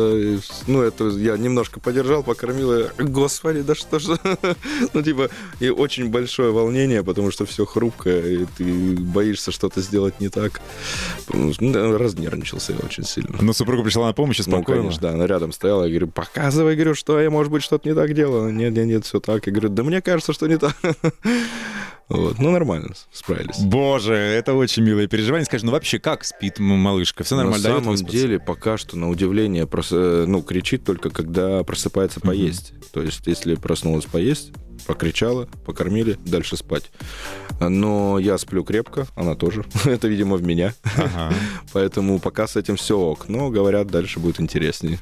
Ну, 0.67 0.81
это 0.81 1.07
я 1.09 1.37
немножко 1.37 1.79
подержал, 1.79 2.23
покормил. 2.23 2.73
и, 2.73 2.87
Господи, 2.99 3.61
да 3.61 3.75
что 3.75 3.99
же? 3.99 4.17
Ну, 4.93 5.01
типа, 5.03 5.29
и 5.59 5.69
очень 5.69 6.09
большое 6.09 6.51
волнение, 6.51 7.03
потому 7.03 7.31
что 7.31 7.45
все 7.45 7.65
хрупкое, 7.65 8.41
и 8.41 8.45
ты 8.57 8.95
боишься 8.97 9.51
что-то 9.51 9.81
сделать 9.81 10.19
не 10.19 10.29
так. 10.29 10.61
Ну, 11.33 11.51
Разнервничался 11.97 12.73
я 12.73 12.79
очень 12.79 13.03
сильно. 13.03 13.37
Но 13.41 13.53
супруга 13.53 13.83
пришла 13.83 14.07
на 14.07 14.13
помощь 14.13 14.38
и 14.39 14.43
Ну, 14.49 14.57
спокойно. 14.57 14.81
конечно, 14.83 15.01
да, 15.01 15.13
она 15.13 15.27
рядом 15.27 15.51
стояла, 15.51 15.83
я 15.83 15.89
говорю, 15.89 16.07
показывай, 16.07 16.75
говорю, 16.75 16.95
что 16.95 17.19
я, 17.19 17.29
может 17.29 17.51
быть, 17.51 17.63
что-то 17.63 17.87
не 17.87 17.95
так 17.95 18.13
делала. 18.13 18.49
Нет, 18.49 18.73
нет, 18.73 18.85
нет, 18.85 19.05
все 19.05 19.19
так. 19.19 19.45
Я 19.47 19.51
говорю, 19.53 19.69
да 19.69 19.83
мне 19.83 20.01
кажется, 20.01 20.33
что 20.33 20.47
не 20.47 20.57
так. 20.57 20.75
Вот, 22.09 22.39
ну, 22.39 22.49
нормально, 22.51 22.95
справились. 23.11 23.59
Боже, 23.59 24.13
это 24.15 24.55
очень 24.55 24.83
милое 24.83 25.07
переживание. 25.07 25.45
Скажи, 25.45 25.65
ну 25.65 25.71
вообще 25.71 25.99
как 25.99 26.23
спит 26.23 26.57
малышка? 26.57 27.23
Все 27.23 27.35
нормально, 27.35 27.69
На 27.69 27.75
самом 27.81 27.95
деле, 27.95 28.39
пока 28.39 28.77
что, 28.77 28.97
на 28.97 29.09
удивление, 29.09 29.65
прос- 29.65 29.95
э, 29.95 30.25
ну, 30.27 30.41
кричит 30.41 30.83
только, 30.83 31.11
когда 31.11 31.63
просыпается 31.63 32.19
поесть. 32.19 32.73
То 32.91 33.03
есть, 33.03 33.27
если 33.27 33.53
проснулась 33.53 34.05
поесть, 34.05 34.51
покричала, 34.87 35.47
покормили, 35.65 36.17
дальше 36.25 36.57
спать. 36.57 36.91
Но 37.59 38.17
я 38.17 38.37
сплю 38.39 38.63
крепко, 38.63 39.05
она 39.15 39.35
тоже. 39.35 39.63
Это, 39.85 40.07
видимо, 40.07 40.37
в 40.37 40.43
меня. 40.43 40.73
Ага. 40.97 41.31
Поэтому 41.73 42.17
пока 42.19 42.47
с 42.47 42.55
этим 42.55 42.75
все 42.75 42.97
ок. 42.97 43.29
Но, 43.29 43.49
говорят, 43.49 43.87
дальше 43.87 44.19
будет 44.19 44.39
интереснее. 44.39 44.99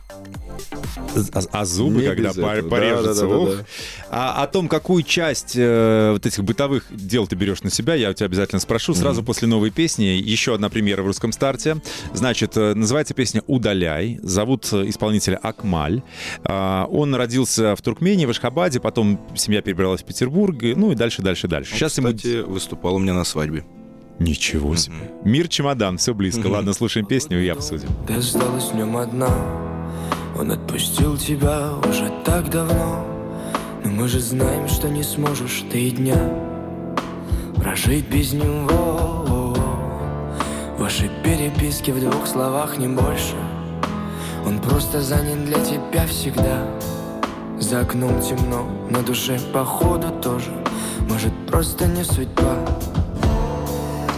А, 1.33 1.41
а 1.51 1.65
зубы, 1.65 2.01
Не 2.01 2.07
когда 2.07 2.29
этого. 2.31 2.69
порежутся. 2.69 3.21
Да, 3.21 3.27
да, 3.27 3.27
да, 3.27 3.37
ух. 3.37 3.49
да. 3.49 3.65
А 4.09 4.43
о 4.43 4.47
том, 4.47 4.67
какую 4.67 5.03
часть 5.03 5.53
э, 5.55 6.11
вот 6.13 6.25
этих 6.25 6.43
бытовых 6.43 6.85
дел 6.89 7.27
ты 7.27 7.35
берешь 7.35 7.61
на 7.63 7.69
себя, 7.69 7.95
я 7.95 8.09
у 8.09 8.13
тебя 8.13 8.25
обязательно 8.25 8.59
спрошу. 8.59 8.93
Сразу 8.93 9.23
после 9.23 9.47
новой 9.47 9.71
песни 9.71 10.03
еще 10.05 10.53
одна 10.53 10.69
премьера 10.69 11.01
в 11.03 11.07
русском 11.07 11.31
старте. 11.31 11.77
Значит, 12.13 12.57
э, 12.57 12.73
называется 12.73 13.13
песня 13.13 13.43
«Удаляй». 13.47 14.19
Зовут 14.21 14.67
э, 14.71 14.89
исполнителя 14.89 15.37
Акмаль. 15.37 16.01
А, 16.43 16.85
он 16.89 17.15
родился 17.15 17.75
в 17.75 17.81
Туркмении, 17.81 18.25
в 18.25 18.29
Ашхабаде, 18.29 18.79
потом 18.79 19.19
семья 19.35 19.61
перебралась 19.61 20.01
в 20.01 20.05
Петербург, 20.05 20.57
ну 20.61 20.91
и 20.91 20.95
дальше, 20.95 21.21
дальше, 21.21 21.47
дальше. 21.47 21.75
Сейчас 21.75 21.97
ему... 21.97 22.09
Кстати, 22.09 22.41
выступал 22.41 22.95
у 22.95 22.99
меня 22.99 23.13
на 23.13 23.23
свадьбе. 23.23 23.65
Ничего 24.19 24.75
себе. 24.75 24.95
Мир 25.23 25.47
чемодан, 25.47 25.97
все 25.97 26.13
близко. 26.13 26.47
Ладно, 26.47 26.73
слушаем 26.73 27.05
песню 27.05 27.43
и 27.43 27.47
обсудим. 27.47 27.89
Ты 28.07 28.15
осталась 28.15 28.65
в 28.71 28.75
нем 28.75 28.97
одна 28.97 29.66
Он 30.39 30.51
отпустил 30.51 31.17
тебя 31.17 31.71
уже 31.89 32.11
так 32.23 32.49
давно 32.49 33.05
Но 33.83 33.89
мы 33.89 34.07
же 34.07 34.19
знаем, 34.19 34.67
что 34.67 34.87
не 34.87 35.01
сможешь 35.01 35.63
ты 35.71 35.89
дня 35.89 36.19
Прожить 37.55 38.07
без 38.07 38.33
него. 38.33 39.55
Ваши 40.77 41.09
переписки 41.23 41.89
в 41.91 41.99
двух 41.99 42.27
словах 42.27 42.77
не 42.77 42.87
больше. 42.87 43.35
Он 44.45 44.59
просто 44.59 45.01
занят 45.01 45.43
для 45.43 45.59
тебя 45.65 46.05
всегда. 46.07 46.65
За 47.59 47.81
окном 47.81 48.21
темно, 48.21 48.65
на 48.89 49.01
душе 49.01 49.39
походу 49.51 50.09
тоже. 50.21 50.51
Может 51.09 51.33
просто 51.47 51.87
не 51.87 52.03
судьба. 52.03 52.55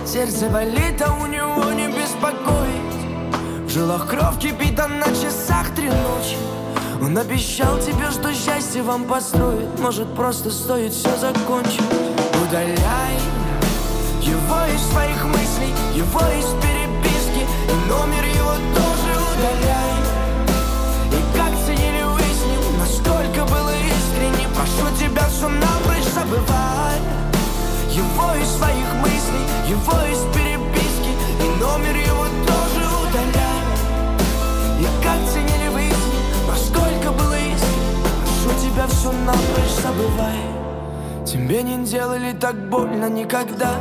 Сердце 0.06 0.50
болит, 0.50 1.02
а 1.02 1.18
у 1.24 1.26
него 1.26 1.72
не 1.72 1.88
беспокоить 1.88 2.79
Жилах 3.70 4.08
кровь 4.08 4.40
кипит, 4.40 4.80
а 4.80 4.88
на 4.88 5.06
часах 5.06 5.76
три 5.76 5.90
ночи. 5.90 6.38
Он 7.02 7.18
обещал 7.18 7.78
тебе, 7.80 8.10
что 8.12 8.34
счастье 8.34 8.82
вам 8.82 9.06
построит. 9.06 9.80
Может 9.80 10.14
просто 10.16 10.50
стоит 10.50 10.92
все 10.94 11.16
закончить. 11.18 11.82
Удаляй 12.44 13.40
его 14.22 14.66
из 14.74 14.82
своих 14.92 15.24
мыслей 15.26 15.74
Его 15.96 16.20
из 16.20 16.50
переписки. 16.62 17.42
И 17.70 17.90
номер 17.90 18.26
его 18.26 18.54
тоже 18.74 19.14
удаляй. 19.32 19.96
И 21.12 21.38
как 21.38 21.52
ценили 21.66 22.04
вы 22.04 22.22
с 22.22 22.42
ним 22.46 22.80
Насколько 22.80 23.46
было 23.46 23.72
искренне. 23.72 24.48
Прошу 24.56 24.90
тебя 24.98 25.28
все 25.30 25.48
напрочь 25.48 26.12
забывай. 26.14 27.00
Его 27.92 28.34
из 28.42 28.50
своих 28.50 28.94
мыслей, 29.02 29.46
его 29.68 29.94
из 30.12 30.22
переписки. 30.36 31.12
И 31.44 31.60
номер 31.60 31.96
его 31.96 32.26
все 39.00 39.14
напрочь 39.14 39.82
забывай. 39.82 40.40
Тебе 41.26 41.64
не 41.64 41.86
делали 41.86 42.34
так 42.34 42.56
больно 42.70 43.10
никогда. 43.10 43.72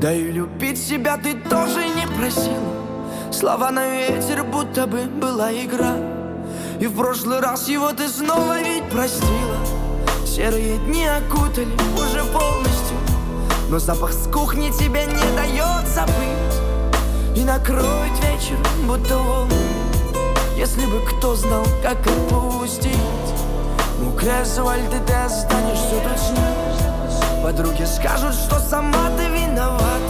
Да 0.00 0.12
и 0.12 0.30
любить 0.30 0.78
себя 0.78 1.16
ты 1.16 1.34
тоже 1.34 1.84
не 1.88 2.06
просил. 2.16 2.62
Слова 3.32 3.72
на 3.72 3.88
ветер, 3.88 4.44
будто 4.44 4.86
бы 4.86 5.02
была 5.06 5.52
игра. 5.52 5.96
И 6.78 6.86
в 6.86 6.96
прошлый 6.96 7.40
раз 7.40 7.68
его 7.68 7.90
ты 7.92 8.08
снова 8.08 8.60
ведь 8.60 8.88
простила. 8.88 9.56
Серые 10.24 10.78
дни 10.78 11.04
окутали 11.06 11.74
уже 11.94 12.22
полностью. 12.32 12.96
Но 13.68 13.80
запах 13.80 14.12
с 14.12 14.28
кухни 14.28 14.70
тебе 14.70 15.06
не 15.06 15.36
дает 15.36 15.88
забыть. 15.88 17.36
И 17.36 17.42
накроет 17.42 18.12
вечер, 18.22 18.58
будто 18.86 19.18
волны. 19.18 19.54
Если 20.56 20.86
бы 20.86 21.00
кто 21.00 21.34
знал, 21.34 21.64
как 21.82 21.98
отпустить 22.06 23.29
Мокрый 24.00 24.40
асфальт, 24.40 24.94
и 24.94 25.06
ты 25.06 25.12
останешься 25.12 26.00
ним. 26.30 27.42
Подруги 27.42 27.84
скажут, 27.84 28.34
что 28.34 28.58
сама 28.58 29.10
ты 29.18 29.24
виноват. 29.28 30.00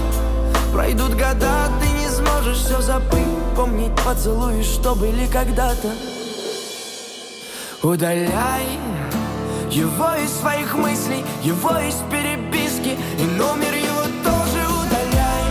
Пройдут 0.73 1.15
года, 1.15 1.69
ты 1.81 1.89
не 1.99 2.09
сможешь 2.09 2.59
все 2.59 2.81
забыть. 2.81 3.27
Помнить 3.57 3.93
поцелуи, 4.05 4.63
что 4.63 4.95
были 4.95 5.27
когда-то. 5.27 5.89
Удаляй 7.83 8.79
его 9.71 10.15
из 10.23 10.39
своих 10.39 10.75
мыслей, 10.75 11.25
его 11.43 11.71
из 11.79 11.97
переписки. 12.11 12.97
И 13.19 13.25
номер 13.37 13.75
его 13.75 14.03
тоже 14.23 14.63
удаляй. 14.69 15.45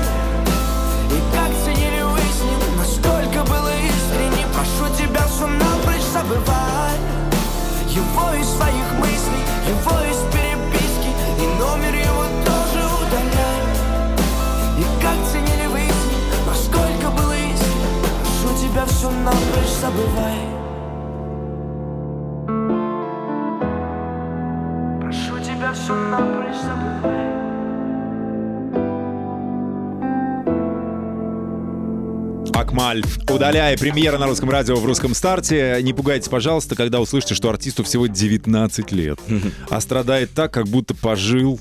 И 1.11 1.35
как 1.35 1.51
ценили 1.65 2.03
вы 2.03 2.19
с 2.19 2.41
ним, 2.41 2.77
насколько 2.77 3.43
было 3.49 3.69
искренне. 3.69 4.45
Прошу 4.53 4.95
тебя, 4.95 5.25
все 5.27 5.45
напрочь 5.45 6.03
забывай 6.13 7.08
Его 7.99 8.33
из 8.33 8.47
своих 8.47 8.93
мыслей, 8.97 9.43
его 9.67 9.99
из 10.09 10.19
переписки. 10.33 11.11
И 11.37 11.45
номер 11.59 11.93
его 11.93 12.23
тоже 12.45 12.85
удаляй 12.85 13.61
И 14.77 14.83
как 15.01 15.17
ценили 15.29 15.67
вы 15.67 15.79
с 15.79 16.01
ним, 16.07 16.21
насколько 16.47 17.09
было 17.11 17.33
искренне. 17.33 17.87
Прошу 18.21 18.55
тебя, 18.57 18.85
все 18.85 19.09
напрочь 19.09 19.75
забывай. 19.81 20.39
Прошу 25.01 25.39
тебя 25.43 25.73
все 25.73 25.93
напрочь 25.93 26.55
забывай 26.55 27.38
Акмаль. 32.53 33.03
Удаляй. 33.29 33.77
Премьера 33.77 34.17
на 34.17 34.27
русском 34.27 34.49
радио 34.49 34.75
в 34.75 34.85
русском 34.85 35.13
старте. 35.13 35.79
Не 35.81 35.93
пугайтесь, 35.93 36.27
пожалуйста, 36.29 36.75
когда 36.75 36.99
услышите, 36.99 37.35
что 37.35 37.49
артисту 37.49 37.83
всего 37.83 38.07
19 38.07 38.91
лет. 38.91 39.19
А 39.69 39.81
страдает 39.81 40.31
так, 40.33 40.53
как 40.53 40.67
будто 40.67 40.93
пожил 40.95 41.59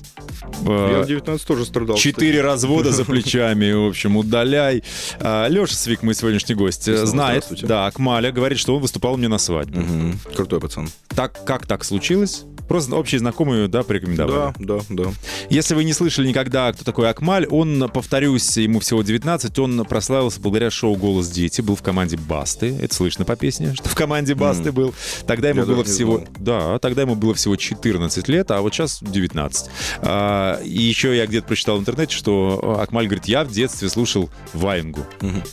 э, 0.65 0.93
Я 0.97 1.03
в 1.03 1.07
19 1.07 1.45
тоже 1.47 1.65
страдал. 1.65 1.97
Четыре 1.97 2.41
развода 2.41 2.91
за 2.91 3.05
плечами, 3.05 3.71
в 3.71 3.89
общем, 3.89 4.17
удаляй. 4.17 4.83
Леша 5.19 5.75
Свик, 5.75 6.03
мой 6.03 6.15
сегодняшний 6.15 6.55
гость, 6.55 6.87
э, 6.87 7.05
знает, 7.05 7.45
да, 7.61 7.87
Акмаля 7.87 8.31
говорит, 8.31 8.59
что 8.59 8.75
он 8.75 8.81
выступал 8.81 9.17
меня 9.17 9.29
на 9.29 9.37
свадьбе. 9.37 9.79
Мгм. 9.81 10.19
Крутой 10.35 10.59
пацан. 10.59 10.89
Так, 11.09 11.45
как 11.45 11.65
так 11.65 11.83
случилось? 11.83 12.43
Просто 12.69 12.95
общие 12.95 13.17
знакомые, 13.17 13.67
да, 13.67 13.81
порекомендовали. 13.81 14.53
Да, 14.59 14.79
да, 14.89 15.03
да. 15.05 15.11
Если 15.49 15.73
вы 15.73 15.83
не 15.83 15.93
слышали 15.93 16.27
никогда, 16.27 16.71
кто 16.71 16.85
такой 16.85 17.09
Акмаль, 17.09 17.47
он, 17.47 17.89
повторюсь, 17.91 18.57
ему 18.57 18.79
всего 18.79 19.01
19, 19.01 19.57
он 19.57 19.85
прославился 19.85 20.39
благодаря 20.39 20.69
шоу 20.69 20.95
«Голос 20.95 21.29
дети», 21.29 21.61
был 21.61 21.75
в 21.75 21.81
команде 21.81 22.15
Басты. 22.15 22.77
Это 22.79 22.93
слышно 22.93 23.25
по 23.25 23.35
песне, 23.35 23.73
что 23.75 23.89
в 23.89 23.95
команде 23.95 24.35
Басты 24.35 24.71
был. 24.71 24.93
Тогда 25.25 25.49
ему 25.49 25.61
Я 25.61 25.65
было 25.65 25.83
всего... 25.83 26.23
Да, 26.37 26.77
тогда 26.77 27.01
ему 27.01 27.15
было 27.15 27.33
всего 27.33 27.55
14 27.55 28.27
лет, 28.27 28.51
а 28.51 28.61
вот 28.61 28.71
сейчас 28.71 28.99
19. 29.01 29.71
А, 30.01 30.61
и 30.63 30.79
еще 30.79 31.17
я 31.17 31.25
где-то 31.25 31.47
прочитал 31.47 31.77
в 31.77 31.79
интернете, 31.79 32.15
что 32.15 32.77
Акмаль 32.79 33.05
говорит, 33.05 33.25
я 33.25 33.43
в 33.43 33.51
детстве 33.51 33.89
слушал 33.89 34.29
Ваенгу. 34.53 35.07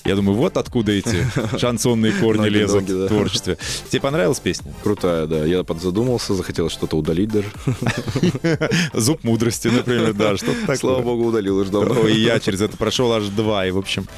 Я 0.05 0.17
думаю, 0.17 0.37
вот 0.37 0.59
откуда 0.59 0.93
эти 0.93 1.27
шансонные 1.59 2.13
корни 2.13 2.51
лезут 2.51 2.85
в 2.85 3.09
творчестве. 3.09 3.57
Тебе 3.89 4.03
понравилась 4.03 4.39
песня? 4.39 4.75
Крутая, 4.83 5.27
да. 5.27 5.47
Я 5.47 5.65
подзадумался, 5.65 6.35
захотел 6.35 6.69
что-то 6.69 6.97
удалить 7.07 7.31
даже. 7.31 7.49
Зуб 8.93 9.23
мудрости, 9.25 9.69
например, 9.69 10.13
да, 10.13 10.37
что-то 10.37 10.61
такое. 10.61 10.77
Слава 10.77 11.03
богу, 11.03 11.27
удалил 11.27 11.59
уже 11.59 11.71
давно. 11.71 12.01
Ой, 12.01 12.19
я 12.19 12.41
через 12.41 12.61
это 12.61 12.77
прошел 12.77 13.13
аж 13.13 13.25
два, 13.27 13.67
и 13.67 13.71
в 13.71 13.79
общем. 13.79 14.09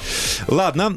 Ладно, 0.47 0.97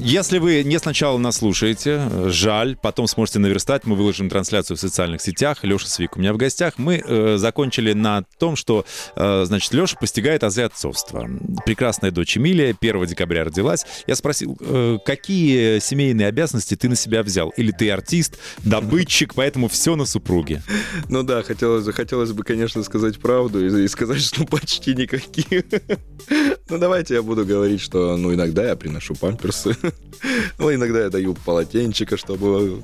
если 0.00 0.38
вы 0.38 0.64
не 0.64 0.78
сначала 0.78 1.18
нас 1.18 1.36
слушаете, 1.36 2.08
жаль, 2.26 2.76
потом 2.80 3.06
сможете 3.06 3.38
наверстать, 3.38 3.84
мы 3.84 3.96
выложим 3.96 4.28
трансляцию 4.28 4.76
в 4.76 4.80
социальных 4.80 5.20
сетях. 5.20 5.58
Леша 5.62 5.86
Свик 5.86 6.16
у 6.16 6.20
меня 6.20 6.32
в 6.32 6.36
гостях. 6.36 6.74
Мы 6.78 7.02
э, 7.04 7.36
закончили 7.36 7.92
на 7.92 8.24
том, 8.38 8.56
что, 8.56 8.84
э, 9.16 9.44
значит, 9.46 9.72
Леша 9.74 9.96
постигает 9.96 10.44
азы 10.44 10.62
отцовства. 10.62 11.28
Прекрасная 11.66 12.10
дочь 12.10 12.36
Эмилия 12.36 12.74
1 12.78 13.06
декабря 13.06 13.44
родилась. 13.44 13.84
Я 14.06 14.14
спросил, 14.14 14.56
э, 14.60 14.98
какие 15.04 15.80
семейные 15.80 16.28
обязанности 16.28 16.76
ты 16.76 16.88
на 16.88 16.96
себя 16.96 17.22
взял? 17.22 17.50
Или 17.50 17.72
ты 17.72 17.90
артист, 17.90 18.38
добытчик, 18.58 19.34
поэтому 19.34 19.68
все 19.68 19.96
на 19.96 20.06
супруге? 20.06 20.62
Ну 21.08 21.22
да, 21.22 21.42
хотелось, 21.42 21.86
хотелось 21.94 22.32
бы, 22.32 22.42
конечно, 22.42 22.82
сказать 22.82 23.18
правду 23.18 23.64
и, 23.64 23.84
и 23.84 23.88
сказать, 23.88 24.20
что 24.20 24.44
почти 24.50 24.94
никаких. 24.94 25.64
Ну 26.68 26.78
давайте 26.78 27.14
я 27.14 27.22
буду 27.22 27.44
говорить, 27.44 27.80
что 27.80 28.16
ну 28.16 28.32
иногда 28.32 28.64
я 28.64 28.76
приношу 28.76 29.14
памперсы, 29.14 29.76
ну 30.58 30.74
иногда 30.74 31.02
я 31.02 31.10
даю 31.10 31.34
полотенчика, 31.34 32.16
чтобы 32.16 32.80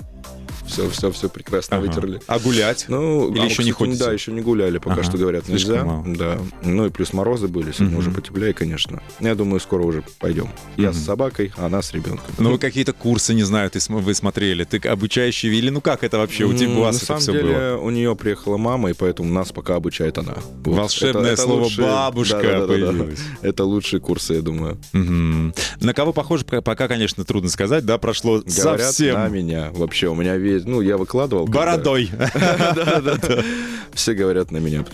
все, 0.67 0.89
все, 0.91 1.11
все 1.11 1.29
прекрасно 1.29 1.77
Ага. 1.79 1.87
вытерли. 1.87 2.21
А 2.27 2.39
гулять? 2.39 2.87
Ну, 2.89 3.31
Или 3.31 3.41
а, 3.41 3.45
еще 3.45 3.63
не 3.65 3.73
кстати, 3.73 3.89
ходите? 3.89 4.05
Да, 4.05 4.13
еще 4.13 4.33
не 4.33 4.41
гуляли, 4.41 4.79
пока 4.79 4.95
Ага, 4.95 5.03
что 5.05 5.17
говорят 5.19 5.47
слишком 5.47 5.73
нельзя. 5.73 5.85
мало. 5.85 6.05
Да. 6.07 6.39
Ну 6.63 6.87
и 6.87 6.91
плюс 6.91 7.13
морозы 7.13 7.49
были, 7.49 7.73
сегодня 7.73 7.89
Мгм. 7.91 7.99
уже 7.99 8.11
потеплее, 8.11 8.53
конечно. 8.53 9.03
Я 9.21 9.35
думаю, 9.35 9.61
скоро 9.61 9.83
уже 9.83 10.03
пойдем. 10.19 10.49
Я 10.77 10.93
с 10.93 10.97
Мгм. 10.97 11.05
собакой, 11.05 11.53
а 11.57 11.67
она 11.67 11.83
с 11.83 11.93
ребенком. 11.93 12.27
Ну, 12.39 12.53
вы 12.53 12.59
какие-то 12.59 12.93
курсы, 12.93 13.35
не 13.35 13.43
знаю, 13.45 13.71
ты 13.71 13.81
вы 13.89 14.15
смотрели, 14.15 14.65
ты 14.65 14.79
обучающий 14.89 15.49
или 15.57 15.71
ну 15.71 15.81
как 15.81 16.05
это 16.05 16.19
вообще 16.19 16.45
у 16.45 16.55
тебя 16.55 16.71
у 16.71 16.81
вас 16.83 17.03
это 17.03 17.17
все 17.19 17.33
деле 17.33 17.55
было? 17.55 17.77
у 17.79 17.91
нее 17.91 18.15
приехала 18.17 18.57
мама, 18.57 18.91
и 18.91 18.93
поэтому 18.93 19.33
нас 19.33 19.51
пока 19.53 19.77
обучает 19.77 20.19
она. 20.19 20.35
Вот. 20.65 20.77
Волшебное 20.77 21.23
Это- 21.33 21.33
это 21.33 21.43
слово 21.43 21.63
лучшие- 21.65 21.87
бабушка 21.87 22.37
Да-да-да-да. 22.43 22.67
появилось. 22.67 23.21
Это 23.43 23.65
лучшие 23.65 24.01
курсы, 24.01 24.35
я 24.35 24.43
думаю. 24.43 24.79
Мгм. 24.93 25.55
На 25.81 25.95
кого 25.95 26.13
похоже, 26.13 26.45
пока- 26.45 26.61
пока, 26.63 26.89
конечно, 26.89 27.25
трудно 27.25 27.49
сказать, 27.51 27.85
да, 27.85 27.99
прошло 27.99 28.39
Говорят 28.41 28.81
совсем 28.83 29.15
на 29.17 29.29
меня. 29.29 29.71
Вообще, 29.73 30.09
у 30.09 30.15
меня 30.15 30.37
весь... 30.37 30.60
Ну, 30.65 30.81
я 30.81 30.97
выкладывал. 30.97 31.47
бородой. 31.47 32.11
Все 33.95 34.15
говорят 34.15 34.51
на 34.51 34.59
меня. 34.59 34.85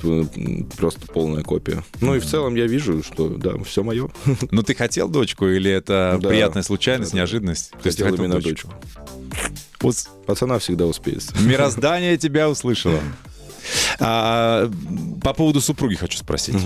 Просто 0.76 1.06
полная 1.06 1.42
копия. 1.42 1.84
Ну 2.00 2.14
и 2.14 2.18
в 2.18 2.26
целом 2.26 2.54
я 2.54 2.66
вижу, 2.66 3.02
что, 3.02 3.28
да, 3.28 3.52
все 3.64 3.82
мое. 3.82 4.10
Ну, 4.50 4.62
ты 4.62 4.74
хотел 4.74 5.08
дочку 5.08 5.46
или 5.46 5.70
это 5.70 6.18
приятная 6.22 6.62
случайность, 6.62 7.12
неожиданность? 7.12 7.72
Хотел 7.82 8.14
именно 8.14 8.40
дочку. 8.40 8.72
Пацана 10.26 10.58
всегда 10.58 10.86
успеет. 10.86 11.24
Мироздание 11.40 12.16
тебя 12.16 12.48
услышало. 12.48 13.00
А, 14.00 14.70
по 15.22 15.32
поводу 15.32 15.60
супруги 15.60 15.94
хочу 15.94 16.18
спросить. 16.18 16.56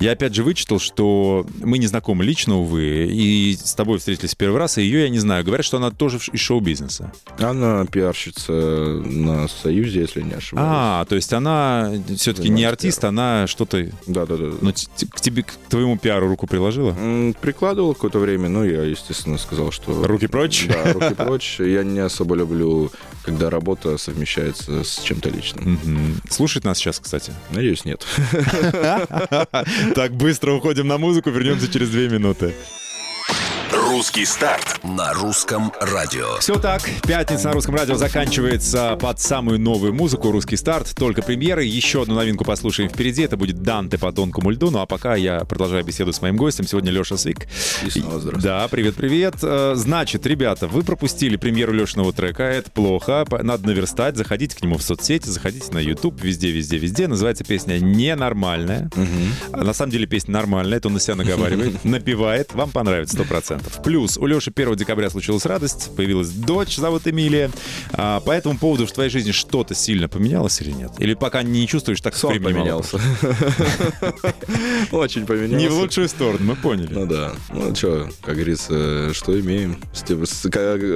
Я 0.00 0.12
опять 0.12 0.34
же 0.34 0.42
вычитал, 0.42 0.78
что 0.78 1.46
мы 1.62 1.78
не 1.78 1.86
знакомы 1.86 2.24
лично, 2.24 2.58
увы, 2.58 3.06
и 3.10 3.56
с 3.56 3.74
тобой 3.74 3.98
встретились 3.98 4.34
первый 4.34 4.58
раз, 4.58 4.78
и 4.78 4.82
ее 4.82 5.02
я 5.02 5.08
не 5.08 5.18
знаю. 5.18 5.44
Говорят, 5.44 5.64
что 5.66 5.76
она 5.78 5.90
тоже 5.90 6.18
из 6.32 6.40
шоу-бизнеса. 6.40 7.12
Она 7.38 7.84
пиарщица 7.86 8.52
на 8.52 9.48
Союзе, 9.48 10.00
если 10.00 10.22
не 10.22 10.34
ошибаюсь. 10.34 10.68
А, 10.70 11.04
то 11.04 11.14
есть 11.16 11.32
она 11.32 11.92
все-таки 12.16 12.48
не 12.48 12.64
артист, 12.64 13.04
она 13.04 13.46
что-то, 13.46 13.88
Да-да-да. 14.06 14.50
ну, 14.60 14.72
т- 14.72 14.86
т- 14.96 15.06
к 15.06 15.20
тебе, 15.20 15.42
к 15.42 15.52
твоему 15.68 15.96
пиару 15.98 16.28
руку 16.28 16.46
приложила? 16.46 16.90
М, 16.98 17.34
Прикладывал 17.40 17.94
какое-то 17.94 18.18
время, 18.18 18.48
но 18.48 18.64
я, 18.64 18.82
естественно, 18.82 19.38
сказал, 19.38 19.70
что... 19.70 20.06
Руки 20.06 20.26
прочь? 20.26 20.66
Да, 20.68 20.92
руки 20.92 21.14
прочь. 21.14 21.60
Я 21.60 21.82
не 21.84 22.00
особо 22.00 22.34
люблю, 22.34 22.90
когда 23.22 23.50
работа 23.50 23.98
совмещается 23.98 24.84
с 24.84 25.00
чем-то 25.02 25.28
личным. 25.30 25.78
Мгм. 25.84 26.14
Слушает 26.58 26.64
нас 26.64 26.78
сейчас, 26.78 26.98
кстати. 26.98 27.32
Надеюсь, 27.50 27.84
нет. 27.84 28.04
Так 29.94 30.12
быстро 30.12 30.52
уходим 30.52 30.88
на 30.88 30.98
музыку, 30.98 31.30
вернемся 31.30 31.70
через 31.70 31.90
две 31.90 32.08
минуты. 32.08 32.52
Русский 33.72 34.24
старт. 34.24 34.80
На 34.82 35.12
русском 35.12 35.72
радио. 35.80 36.38
Все 36.40 36.58
так, 36.58 36.82
пятница 37.06 37.48
на 37.48 37.52
русском 37.54 37.74
радио 37.74 37.96
заканчивается 37.96 38.96
под 39.00 39.20
самую 39.20 39.60
новую 39.60 39.92
музыку 39.92 40.30
«Русский 40.30 40.56
старт». 40.56 40.94
Только 40.96 41.20
премьеры. 41.20 41.64
Еще 41.64 42.02
одну 42.02 42.14
новинку 42.14 42.44
послушаем 42.44 42.88
впереди. 42.88 43.22
Это 43.22 43.36
будет 43.36 43.62
«Данте 43.62 43.98
по 43.98 44.10
тонкому 44.10 44.50
льду». 44.50 44.70
Ну 44.70 44.78
а 44.78 44.86
пока 44.86 45.16
я 45.16 45.40
продолжаю 45.40 45.84
беседу 45.84 46.12
с 46.14 46.22
моим 46.22 46.36
гостем. 46.36 46.66
Сегодня 46.66 46.90
Леша 46.90 47.18
Свик. 47.18 47.46
И 47.84 47.90
снова 47.90 48.20
здравствуйте. 48.20 48.48
Да, 48.48 48.68
привет-привет. 48.68 49.34
Э, 49.42 49.74
Значит, 49.76 50.24
ребята, 50.26 50.66
вы 50.66 50.82
пропустили 50.82 51.36
премьеру 51.36 51.72
Лешиного 51.74 52.12
трека. 52.14 52.44
Это 52.44 52.70
плохо. 52.70 53.26
Надо 53.42 53.66
наверстать. 53.66 54.16
Заходите 54.16 54.56
к 54.56 54.62
нему 54.62 54.78
в 54.78 54.82
соцсети, 54.82 55.28
заходите 55.28 55.72
на 55.72 55.78
YouTube. 55.78 56.22
Везде, 56.22 56.50
везде, 56.50 56.78
везде. 56.78 57.06
Называется 57.06 57.44
песня 57.44 57.78
«Ненормальная». 57.78 58.88
А 59.52 59.62
На 59.64 59.74
самом 59.74 59.92
деле 59.92 60.06
песня 60.06 60.32
нормальная. 60.32 60.78
Это 60.78 60.88
он 60.88 60.94
на 60.94 61.00
себя 61.00 61.16
наговаривает. 61.16 61.84
Напевает. 61.84 62.54
Вам 62.54 62.70
понравится 62.70 63.16
100%. 63.18 63.57
Плюс 63.84 64.16
у 64.16 64.26
Леши 64.26 64.52
1 64.54 64.76
декабря 64.76 65.10
случилась 65.10 65.46
радость. 65.46 65.90
Появилась 65.96 66.28
дочь, 66.30 66.76
зовут 66.76 67.06
Эмилия. 67.06 67.50
А, 67.92 68.20
По 68.20 68.32
этому 68.32 68.58
поводу 68.58 68.86
в 68.86 68.92
твоей 68.92 69.10
жизни 69.10 69.32
что-то 69.32 69.74
сильно 69.74 70.08
поменялось 70.08 70.60
или 70.60 70.70
нет? 70.70 70.92
Или 70.98 71.14
пока 71.14 71.42
не 71.42 71.66
чувствуешь, 71.66 72.00
так 72.00 72.16
Сон 72.16 72.42
поменялся. 72.42 73.00
Очень 74.92 75.26
поменялся. 75.26 75.56
Не 75.56 75.68
в 75.68 75.74
лучшую 75.74 76.08
сторону, 76.08 76.44
мы 76.44 76.56
поняли. 76.56 76.92
Ну 76.92 77.06
да. 77.06 77.32
Ну 77.52 77.74
что, 77.74 78.08
как 78.22 78.34
говорится, 78.36 79.12
что 79.14 79.38
имеем? 79.38 79.78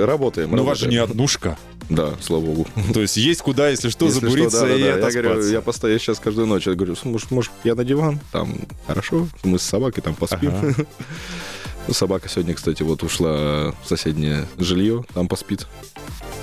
Работаем. 0.06 0.50
Но 0.54 0.62
у 0.62 0.66
вас 0.66 0.78
же 0.78 0.88
не 0.88 0.96
однушка. 0.96 1.58
Да, 1.88 2.14
слава 2.20 2.42
богу. 2.42 2.66
То 2.94 3.00
есть 3.00 3.16
есть 3.16 3.42
куда, 3.42 3.68
если 3.68 3.90
что, 3.90 4.06
Если 4.06 4.20
забуриться 4.20 4.58
что, 4.58 4.68
да, 4.68 4.74
и 4.74 4.80
да. 5.00 5.08
Я 5.10 5.22
говорю, 5.22 5.46
я 5.48 5.60
постоянно 5.60 5.98
сейчас 5.98 6.20
каждую 6.20 6.46
ночь 6.46 6.66
я 6.66 6.74
говорю, 6.74 6.94
может, 7.04 7.30
может, 7.30 7.52
я 7.64 7.74
на 7.74 7.84
диван? 7.84 8.20
Там, 8.30 8.54
хорошо, 8.86 9.28
мы 9.44 9.58
с 9.58 9.62
собакой 9.62 10.02
там 10.02 10.14
поспим. 10.14 10.54
Ага. 10.54 10.74
Ну, 11.88 11.94
Собака 11.94 12.28
сегодня, 12.28 12.54
кстати, 12.54 12.82
вот 12.82 13.02
ушла 13.02 13.74
в 13.82 13.88
соседнее 13.88 14.46
жилье, 14.58 15.04
там 15.14 15.28
поспит. 15.28 15.66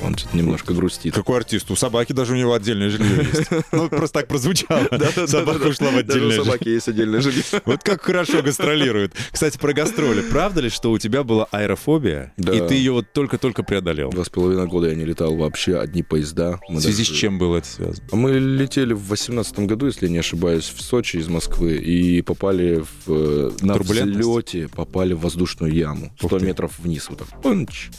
Он 0.04 0.16
что-то 0.16 0.38
немножко 0.38 0.74
грустит. 0.74 1.14
Какой 1.14 1.38
артист? 1.38 1.70
У 1.72 1.76
собаки 1.76 2.14
даже 2.14 2.34
у 2.34 2.36
него 2.36 2.54
отдельное 2.54 2.90
жилье 2.90 3.28
есть. 3.34 3.50
Ну, 3.72 3.90
просто 3.90 4.20
так 4.20 4.28
прозвучало. 4.28 4.88
Собака 5.28 5.68
ушла 5.68 5.92
в 5.92 5.98
отдельное 5.98 6.28
у 6.28 6.32
жилье. 6.32 6.44
собаки 6.46 6.70
есть 6.70 6.88
отдельное 6.88 7.22
жилье. 7.22 7.44
Вот 7.66 7.84
как 7.84 8.02
хорошо 8.02 8.42
гастролирует. 8.42 9.14
Кстати, 9.32 9.58
про 9.58 9.74
гастроли. 9.74 10.22
Правда 10.22 10.62
ли, 10.62 10.70
что 10.70 10.92
у 10.92 10.98
тебя 10.98 11.24
была 11.24 11.46
аэрофобия, 11.52 12.34
и 12.38 12.42
ты 12.68 12.76
ее 12.76 12.94
вот 12.94 13.12
только-только 13.14 13.64
преодолел? 13.64 14.10
Два 14.10 14.24
с 14.24 14.30
половиной 14.30 14.68
года 14.68 14.90
я 14.90 14.96
не 14.96 15.06
летал 15.06 15.36
вообще, 15.36 15.78
одни 15.78 16.04
поезда. 16.04 16.60
В 16.70 16.80
связи 16.80 17.04
с 17.04 17.08
чем 17.08 17.38
было 17.38 17.58
это 17.58 17.68
связано? 17.68 18.08
Мы 18.12 18.40
летели 18.40 18.94
в 18.94 19.08
восемнадцатом 19.08 19.68
году, 19.68 19.88
если 19.88 20.08
не 20.08 20.18
ошибаюсь, 20.18 20.72
в 20.76 20.82
Сочи 20.82 21.18
из 21.18 21.28
Москвы 21.28 21.76
и 21.78 22.22
попали 22.22 22.84
в, 23.06 23.12
э, 23.12 23.52
на 23.62 23.76
взлете, 23.76 24.68
попали 24.70 25.14
в 25.14 25.29
воздушную 25.30 25.72
яму. 25.74 26.08
Ух 26.24 26.30
100 26.30 26.40
ты. 26.40 26.46
метров 26.46 26.80
вниз. 26.80 27.08
Вот 27.10 27.20
так. 27.20 27.28
Пунч. 27.42 27.90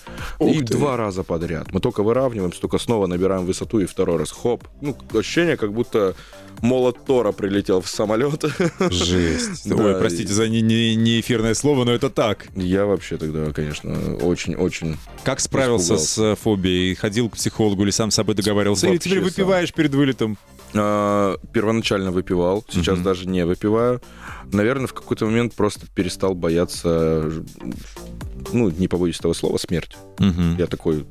Ух 0.40 0.52
и 0.54 0.58
ты. 0.58 0.74
два 0.74 0.96
раза 0.96 1.22
подряд. 1.22 1.72
Мы 1.72 1.78
только 1.80 2.02
выравниваемся, 2.02 2.60
только 2.60 2.78
снова 2.78 3.06
набираем 3.06 3.46
высоту 3.46 3.78
и 3.78 3.86
второй 3.86 4.16
раз. 4.18 4.32
Хоп. 4.32 4.64
Ну, 4.80 4.96
ощущение, 5.14 5.56
как 5.56 5.72
будто 5.72 6.16
молот 6.60 7.04
Тора 7.06 7.30
прилетел 7.32 7.80
в 7.80 7.88
самолет. 7.88 8.44
Жесть. 8.90 9.60
Да, 9.70 9.76
Ой, 9.76 9.94
простите 10.00 10.32
за 10.32 10.48
не, 10.48 10.60
не- 10.62 10.96
не 10.96 11.20
эфирное 11.20 11.54
слово, 11.54 11.84
но 11.84 11.92
это 11.92 12.10
так. 12.10 12.48
Я 12.56 12.86
вообще 12.86 13.16
тогда, 13.16 13.52
конечно, 13.52 14.16
очень-очень... 14.16 14.96
Как 15.22 15.38
справился 15.40 15.96
с 15.96 16.18
э, 16.18 16.34
фобией? 16.34 16.94
Ходил 16.94 17.28
к 17.30 17.36
психологу 17.36 17.84
или 17.84 17.90
сам 17.90 18.10
с 18.10 18.14
собой 18.16 18.34
договаривался? 18.34 18.86
Или 18.86 18.94
Вообще 18.94 19.08
теперь 19.10 19.18
сам. 19.22 19.28
выпиваешь 19.28 19.72
перед 19.72 19.94
вылетом? 19.94 20.38
А, 20.74 21.36
первоначально 21.52 22.10
выпивал, 22.12 22.64
сейчас 22.68 22.96
Мгм. 22.96 23.04
даже 23.04 23.28
не 23.28 23.44
выпиваю. 23.44 24.00
Наверное, 24.52 24.86
в 24.86 24.94
какой-то 24.94 25.26
момент 25.26 25.54
просто 25.54 25.86
перестал 25.94 26.34
бояться, 26.34 27.30
ну, 28.52 28.70
не 28.70 28.88
побоюсь 28.88 29.18
этого 29.18 29.32
слова, 29.32 29.58
смерть. 29.58 29.96
Мгм. 30.18 30.56
Я 30.56 30.66
такой 30.66 31.06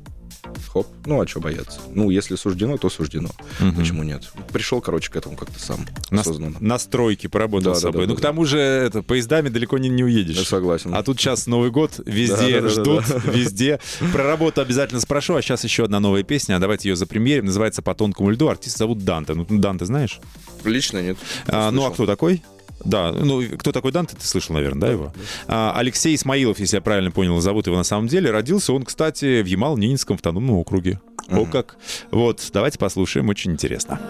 хоп. 0.68 0.86
Ну, 1.06 1.20
а 1.20 1.26
что 1.26 1.40
бояться? 1.40 1.80
Ну, 1.94 2.10
если 2.10 2.36
суждено, 2.36 2.76
то 2.76 2.88
суждено. 2.90 3.28
Почему 3.76 4.02
нет? 4.02 4.30
Пришел, 4.52 4.80
короче, 4.80 5.10
к 5.10 5.16
этому 5.16 5.36
как-то 5.36 5.58
сам 5.60 5.86
Нас- 6.10 6.26
осознанно. 6.26 6.56
настройки 6.60 7.26
поработал 7.26 7.72
Да, 7.72 7.78
с 7.78 7.82
да, 7.82 7.88
собой. 7.88 8.02
да, 8.06 8.08
ну, 8.08 8.14
да, 8.14 8.18
к 8.18 8.22
да. 8.22 8.28
тому 8.28 8.44
же, 8.44 8.58
это, 8.58 9.02
поездами 9.02 9.48
далеко 9.48 9.78
не, 9.78 9.88
не 9.88 10.04
уедешь. 10.04 10.36
Я 10.36 10.44
согласен. 10.44 10.94
А 10.94 11.02
тут 11.02 11.18
сейчас 11.20 11.46
Новый 11.46 11.70
год, 11.70 12.00
везде 12.04 12.60
Да, 12.60 12.60
да, 12.60 12.60
да, 12.62 12.68
ждут, 12.68 13.04
да. 13.08 13.30
везде. 13.32 13.80
Про 14.12 14.24
работу 14.24 14.60
обязательно 14.60 15.00
спрошу, 15.00 15.34
а 15.34 15.42
сейчас 15.42 15.64
еще 15.64 15.84
одна 15.84 16.00
новая 16.00 16.22
песня, 16.22 16.56
а 16.56 16.58
давайте 16.58 16.88
ее 16.88 16.96
запремьерим. 16.96 17.46
Называется 17.46 17.82
«По 17.82 17.94
тонкому 17.94 18.30
льду». 18.30 18.48
Артист 18.48 18.78
зовут 18.78 19.04
Данте. 19.04 19.34
Ну, 19.34 19.46
Данте 19.48 19.84
знаешь? 19.86 20.20
Лично 20.64 21.02
нет. 21.02 21.16
А, 21.46 21.70
ну, 21.70 21.84
а 21.86 21.90
кто 21.90 22.06
такой? 22.06 22.42
Да, 22.84 23.12
ну, 23.12 23.42
кто 23.58 23.72
такой 23.72 23.92
Данте, 23.92 24.16
ты 24.18 24.26
слышал, 24.26 24.54
наверное, 24.54 24.80
да, 24.80 24.92
его? 24.92 25.12
А, 25.46 25.72
Алексей 25.76 26.14
Исмаилов, 26.14 26.58
если 26.58 26.76
я 26.76 26.80
правильно 26.80 27.10
понял, 27.10 27.40
зовут 27.40 27.66
его 27.66 27.76
на 27.76 27.84
самом 27.84 28.08
деле. 28.08 28.30
Родился 28.30 28.72
он, 28.72 28.84
кстати, 28.84 29.42
в 29.42 29.46
Ямал-Ненецком 29.46 30.14
автономном 30.14 30.56
округе. 30.56 31.00
О 31.28 31.44
как. 31.44 31.76
Вот, 32.10 32.48
давайте 32.52 32.78
послушаем, 32.78 33.28
очень 33.28 33.52
интересно. 33.52 34.00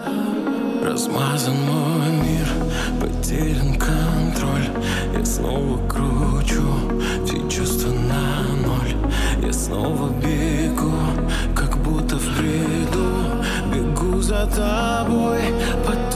Размазан 0.83 1.55
мой 1.55 2.09
мир, 2.23 2.47
потерян 2.99 3.75
контроль 3.75 4.67
Я 5.15 5.23
снова 5.23 5.87
кручу 5.87 6.63
все 7.23 7.49
чувства 7.49 7.91
на 7.91 8.43
ноль 8.65 9.11
Я 9.45 9.53
снова 9.53 10.09
бегу, 10.09 10.91
как 11.55 11.77
будто 11.83 12.17
в 12.17 12.37
бреду 12.37 13.43
Бегу 13.71 14.21
за 14.21 14.47
тобой 14.47 15.41
по 15.85 16.11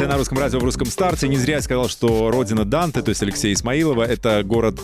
Данте 0.00 0.12
на 0.14 0.16
русском 0.16 0.38
радио 0.38 0.58
в 0.60 0.64
русском 0.64 0.86
старте. 0.86 1.28
Не 1.28 1.36
зря 1.36 1.56
я 1.56 1.60
сказал, 1.60 1.86
что 1.90 2.30
родина 2.30 2.64
Данте, 2.64 3.02
то 3.02 3.10
есть 3.10 3.22
Алексея 3.22 3.52
Исмаилова, 3.52 4.02
это 4.02 4.42
город, 4.42 4.80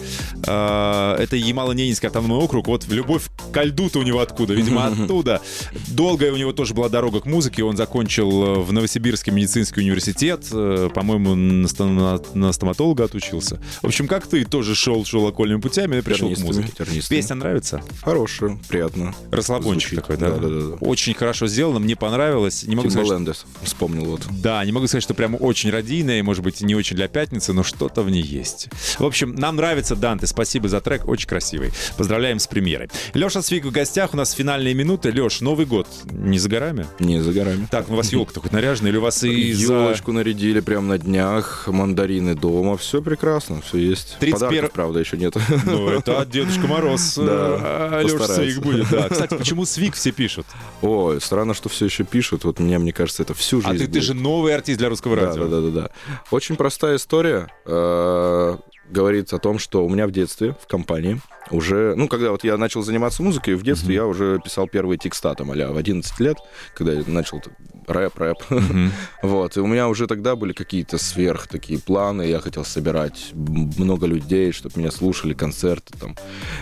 э, 0.46 1.16
это 1.18 1.36
Ямало-Ненецкий 1.36 2.08
автономный 2.08 2.36
округ. 2.36 2.66
Вот 2.66 2.84
в 2.84 2.92
любовь 2.92 3.22
ко 3.56 3.62
льду-то 3.64 4.00
у 4.00 4.02
него 4.02 4.20
откуда? 4.20 4.52
Видимо, 4.52 4.86
оттуда. 4.88 5.40
Долгая 5.88 6.30
у 6.30 6.36
него 6.36 6.52
тоже 6.52 6.74
была 6.74 6.90
дорога 6.90 7.20
к 7.20 7.24
музыке. 7.26 7.64
Он 7.64 7.74
закончил 7.74 8.44
э, 8.44 8.58
в 8.60 8.70
Новосибирский 8.70 9.32
медицинский 9.32 9.80
университет. 9.80 10.46
э, 10.52 10.90
По-моему, 10.94 11.34
на, 11.34 11.66
ста- 11.66 11.86
на- 12.34 12.52
стоматолога 12.52 13.04
отучился. 13.04 13.58
В 13.80 13.86
общем, 13.86 14.08
как 14.08 14.26
ты 14.26 14.44
тоже 14.44 14.74
шел, 14.74 15.06
шел 15.06 15.26
окольными 15.26 15.60
путями 15.62 15.96
и 15.96 16.00
пришел 16.02 16.28
к 16.28 16.34
Тернистыми, 16.36 16.46
музыке. 16.64 16.72
тернистыми. 16.76 17.18
Песня 17.18 17.36
нравится? 17.36 17.82
Хорошая, 18.02 18.58
приятно. 18.68 19.14
Расслабончик 19.30 19.88
Звучит. 19.90 20.00
такой, 20.06 20.16
да? 20.18 20.36
Да-да-да. 20.36 20.74
Очень 20.80 21.14
хорошо 21.14 21.46
сделано, 21.46 21.78
мне 21.78 21.96
понравилось. 21.96 22.64
Не 22.64 22.76
могу 22.76 22.90
сказать, 22.90 23.06
что- 23.06 23.46
вспомнил 23.62 24.04
вот. 24.04 24.20
да, 24.42 24.62
не 24.66 24.72
могу 24.72 24.86
сказать, 24.86 25.02
что 25.02 25.14
прям 25.14 25.34
очень 25.40 25.70
радийная, 25.70 26.18
и, 26.18 26.22
может 26.22 26.44
быть, 26.44 26.60
не 26.60 26.74
очень 26.74 26.96
для 26.96 27.08
пятницы, 27.08 27.54
но 27.54 27.62
что-то 27.62 28.02
в 28.02 28.10
ней 28.10 28.22
есть. 28.22 28.68
В 28.98 29.04
общем, 29.06 29.34
нам 29.34 29.56
нравится 29.56 29.96
Данте. 29.96 30.26
Спасибо 30.26 30.68
за 30.68 30.82
трек, 30.82 31.08
очень 31.08 31.26
красивый. 31.26 31.70
Поздравляем 31.96 32.38
с 32.38 32.46
премьерой. 32.46 32.88
Леша 33.14 33.40
Свик 33.46 33.64
в 33.64 33.70
гостях, 33.70 34.12
у 34.12 34.16
нас 34.16 34.32
финальные 34.32 34.74
минуты. 34.74 35.12
Леш, 35.12 35.40
Новый 35.40 35.66
год 35.66 35.86
не 36.10 36.36
за 36.40 36.48
горами? 36.48 36.84
Не 36.98 37.20
за 37.20 37.32
горами. 37.32 37.68
Так, 37.70 37.88
у 37.88 37.94
вас 37.94 38.10
елка-то 38.10 38.40
хоть 38.40 38.50
наряженная, 38.50 38.90
или 38.90 38.98
у 38.98 39.02
вас 39.02 39.22
и. 39.22 39.30
Елочку 39.30 40.10
нарядили 40.10 40.58
прям 40.58 40.88
на 40.88 40.98
днях, 40.98 41.68
мандарины 41.68 42.34
дома, 42.34 42.76
все 42.76 43.00
прекрасно, 43.00 43.60
все 43.60 43.78
есть. 43.78 44.16
31 44.18 44.32
Подарков, 44.48 44.72
правда, 44.72 44.98
еще 44.98 45.16
нет. 45.16 45.36
Ну, 45.64 45.88
это 45.88 46.22
от 46.22 46.28
Дедушка 46.30 46.66
Мороз. 46.66 47.14
Да, 47.16 48.02
Леша. 48.02 48.26
Свик 48.26 48.58
будет, 48.58 48.90
да. 48.90 49.08
Кстати, 49.08 49.36
почему 49.36 49.64
Свик 49.64 49.94
все 49.94 50.10
пишут? 50.10 50.46
Ой, 50.82 51.20
странно, 51.20 51.54
что 51.54 51.68
все 51.68 51.84
еще 51.84 52.02
пишут. 52.02 52.42
Вот 52.42 52.58
мне, 52.58 52.80
мне 52.80 52.92
кажется, 52.92 53.22
это 53.22 53.34
всю 53.34 53.60
жизнь. 53.60 53.76
А 53.76 53.78
ты, 53.78 53.86
ты 53.86 54.00
же 54.00 54.14
новый 54.14 54.56
артист 54.56 54.80
для 54.80 54.88
русского 54.88 55.14
радио. 55.14 55.46
да, 55.46 55.60
да, 55.60 55.70
да, 55.70 55.80
да. 55.82 55.90
Очень 56.32 56.56
простая 56.56 56.96
история. 56.96 57.46
э, 57.64 58.56
Говорит 58.90 59.32
о 59.32 59.38
том, 59.38 59.58
что 59.58 59.84
у 59.84 59.88
меня 59.88 60.06
в 60.06 60.10
детстве 60.12 60.56
в 60.62 60.66
компании 60.68 61.20
уже, 61.50 61.94
ну, 61.96 62.08
когда 62.08 62.30
вот 62.30 62.44
я 62.44 62.56
начал 62.56 62.82
заниматься 62.82 63.22
музыкой, 63.22 63.54
в 63.54 63.62
детстве 63.62 63.94
я 63.94 64.06
уже 64.06 64.40
писал 64.44 64.66
первые 64.68 64.98
текста, 64.98 65.34
там, 65.34 65.50
а 65.50 65.54
в 65.72 65.76
11 65.76 66.20
лет, 66.20 66.36
когда 66.74 66.92
я 66.92 67.02
начал 67.06 67.42
рэп, 67.86 68.18
рэп. 68.18 68.38
Вот, 69.22 69.56
и 69.56 69.60
у 69.60 69.66
меня 69.66 69.88
уже 69.88 70.06
тогда 70.06 70.36
были 70.36 70.52
какие-то 70.52 70.98
сверх 70.98 71.46
такие 71.48 71.78
планы, 71.78 72.22
я 72.22 72.40
хотел 72.40 72.64
собирать 72.64 73.30
много 73.34 74.06
людей, 74.06 74.52
чтобы 74.52 74.78
меня 74.80 74.90
слушали, 74.90 75.34
концерты 75.34 75.96
там. 75.98 76.16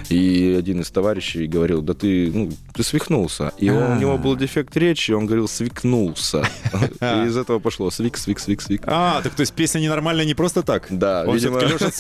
И 0.09 0.55
один 0.59 0.81
из 0.81 0.91
товарищей 0.91 1.47
говорил, 1.47 1.83
да 1.83 1.95
ты, 1.95 2.31
ну, 2.33 2.51
ты 2.75 2.83
свихнулся. 2.83 3.53
И 3.59 3.71
он- 3.71 3.93
у 3.93 4.01
него 4.01 4.19
был 4.19 4.37
дефект 4.37 4.77
речи, 4.77 5.13
он 5.13 5.27
говорил, 5.27 5.49
свикнулся. 5.49 6.47
И 7.01 7.27
из 7.29 7.37
этого 7.37 7.59
пошло 7.59 7.91
свик, 7.91 8.17
свик, 8.17 8.39
свик, 8.39 8.61
свик. 8.63 8.83
А, 8.87 9.21
так 9.23 9.35
то 9.35 9.41
есть 9.41 9.53
песня 9.55 9.81
ненормальная 9.81 10.25
не 10.25 10.35
просто 10.35 10.63
так? 10.63 10.87
Да, 10.91 11.25
Он 11.27 11.35
видимо. 11.37 11.61
Леша 11.61 11.91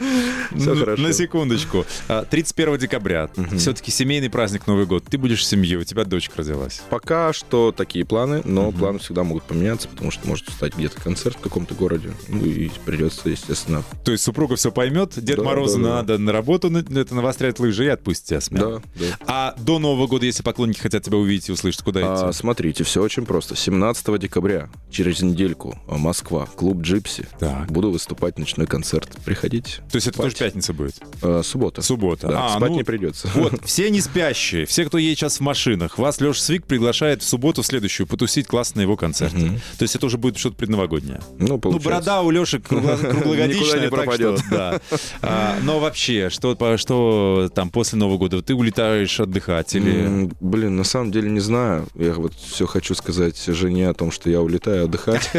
хорошо. 0.76 1.02
На 1.02 1.12
секундочку. 1.12 1.84
А, 2.30 2.36
31 2.40 2.78
декабря. 2.78 3.28
Все-таки 3.56 3.90
семейный 3.90 4.30
праздник 4.30 4.66
Новый 4.68 4.86
год. 4.86 5.04
Ты 5.10 5.18
будешь 5.18 5.40
в 5.40 5.44
семье, 5.44 5.78
у 5.78 5.84
тебя 5.84 6.04
дочка 6.04 6.34
родилась. 6.38 6.80
Пока 6.88 7.32
что 7.32 7.72
такие 7.76 8.04
планы, 8.04 8.42
но 8.44 8.70
планы 8.70 9.00
всегда 9.00 9.24
могут 9.24 9.42
поменяться, 9.44 9.88
потому 9.88 10.10
что 10.12 10.26
может 10.28 10.48
встать 10.48 10.76
где-то 10.76 11.00
концерт 11.00 11.36
в 11.36 11.40
каком-то 11.40 11.74
городе, 11.74 12.12
ну 12.28 12.44
и 12.44 12.70
придется, 12.84 13.28
естественно. 13.28 13.82
То 14.04 14.12
есть 14.12 14.22
супруга 14.22 14.54
все 14.56 14.70
поймет, 14.70 15.14
Дед 15.16 15.38
Да, 15.38 15.42
Морозу 15.42 15.78
да, 15.78 15.82
да. 15.84 15.94
надо 15.96 16.18
на 16.18 16.32
работу 16.32 16.70
на- 16.70 16.78
это 16.78 17.14
навострять 17.14 17.58
лыжи 17.58 17.86
и 17.86 17.88
отпустить 17.88 18.28
тебя 18.28 18.40
смело. 18.40 18.82
Да, 18.96 19.06
да. 19.06 19.16
А 19.26 19.54
до 19.58 19.78
Нового 19.78 20.06
года, 20.06 20.26
если 20.26 20.42
поклонники 20.42 20.78
хотят 20.80 21.02
тебя 21.04 21.16
увидеть 21.18 21.48
и 21.48 21.52
услышать, 21.52 21.82
куда 21.82 22.00
идти? 22.00 22.24
А, 22.26 22.32
смотрите, 22.32 22.84
все 22.84 23.02
очень 23.02 23.26
просто. 23.26 23.56
17 23.56 24.18
декабря, 24.18 24.68
через 24.90 25.20
недельку, 25.22 25.78
а, 25.88 25.98
Москва, 25.98 26.46
клуб 26.46 26.82
Джипси. 26.82 27.26
Так. 27.38 27.70
Буду 27.72 27.90
выступать 27.90 28.38
ночной 28.38 28.66
концерт. 28.66 29.08
Приходите. 29.24 29.76
То 29.90 29.96
есть 29.96 30.06
это 30.06 30.18
Спать. 30.18 30.32
тоже 30.32 30.36
пятница 30.36 30.72
будет? 30.72 30.94
А, 31.22 31.42
суббота. 31.42 31.82
Суббота. 31.82 32.19
Да, 32.28 32.46
А, 32.46 32.56
спать 32.56 32.70
ну, 32.70 32.76
не 32.76 32.82
придется. 32.84 33.28
Вот, 33.34 33.60
все 33.64 33.90
не 33.90 34.00
спящие, 34.00 34.66
все, 34.66 34.84
кто 34.84 34.98
едет 34.98 35.18
сейчас 35.18 35.38
в 35.38 35.40
машинах, 35.40 35.98
вас 35.98 36.20
Леша 36.20 36.40
Свик 36.40 36.64
приглашает 36.64 37.22
в 37.22 37.26
субботу 37.28 37.62
в 37.62 37.66
следующую 37.66 38.06
потусить 38.06 38.46
классно 38.46 38.80
на 38.80 38.82
его 38.82 38.96
концерте. 38.96 39.60
То 39.78 39.82
есть 39.82 39.94
это 39.96 40.06
уже 40.06 40.18
будет 40.18 40.38
что-то 40.38 40.56
предновогоднее. 40.56 41.20
Ну, 41.38 41.48
Ну, 41.48 41.58
получается. 41.58 41.88
борода 41.88 42.22
у 42.22 42.30
Леши 42.30 42.60
круглогодичная, 42.60 43.80
не 43.80 43.88
пропадет. 43.90 44.40
да. 44.50 44.80
А, 45.22 45.56
но 45.62 45.78
вообще, 45.80 46.30
что, 46.30 46.56
что 46.76 47.50
там 47.54 47.70
после 47.70 47.98
Нового 47.98 48.18
года? 48.18 48.42
Ты 48.42 48.54
улетаешь 48.54 49.20
отдыхать 49.20 49.74
или... 49.74 50.30
Блин, 50.40 50.76
на 50.76 50.84
самом 50.84 51.10
деле 51.12 51.30
не 51.30 51.40
знаю. 51.40 51.86
Я 51.94 52.14
вот 52.14 52.34
все 52.34 52.66
хочу 52.66 52.94
сказать 52.94 53.42
жене 53.46 53.88
о 53.88 53.94
том, 53.94 54.10
что 54.10 54.30
я 54.30 54.40
улетаю 54.40 54.84
отдыхать. 54.84 55.30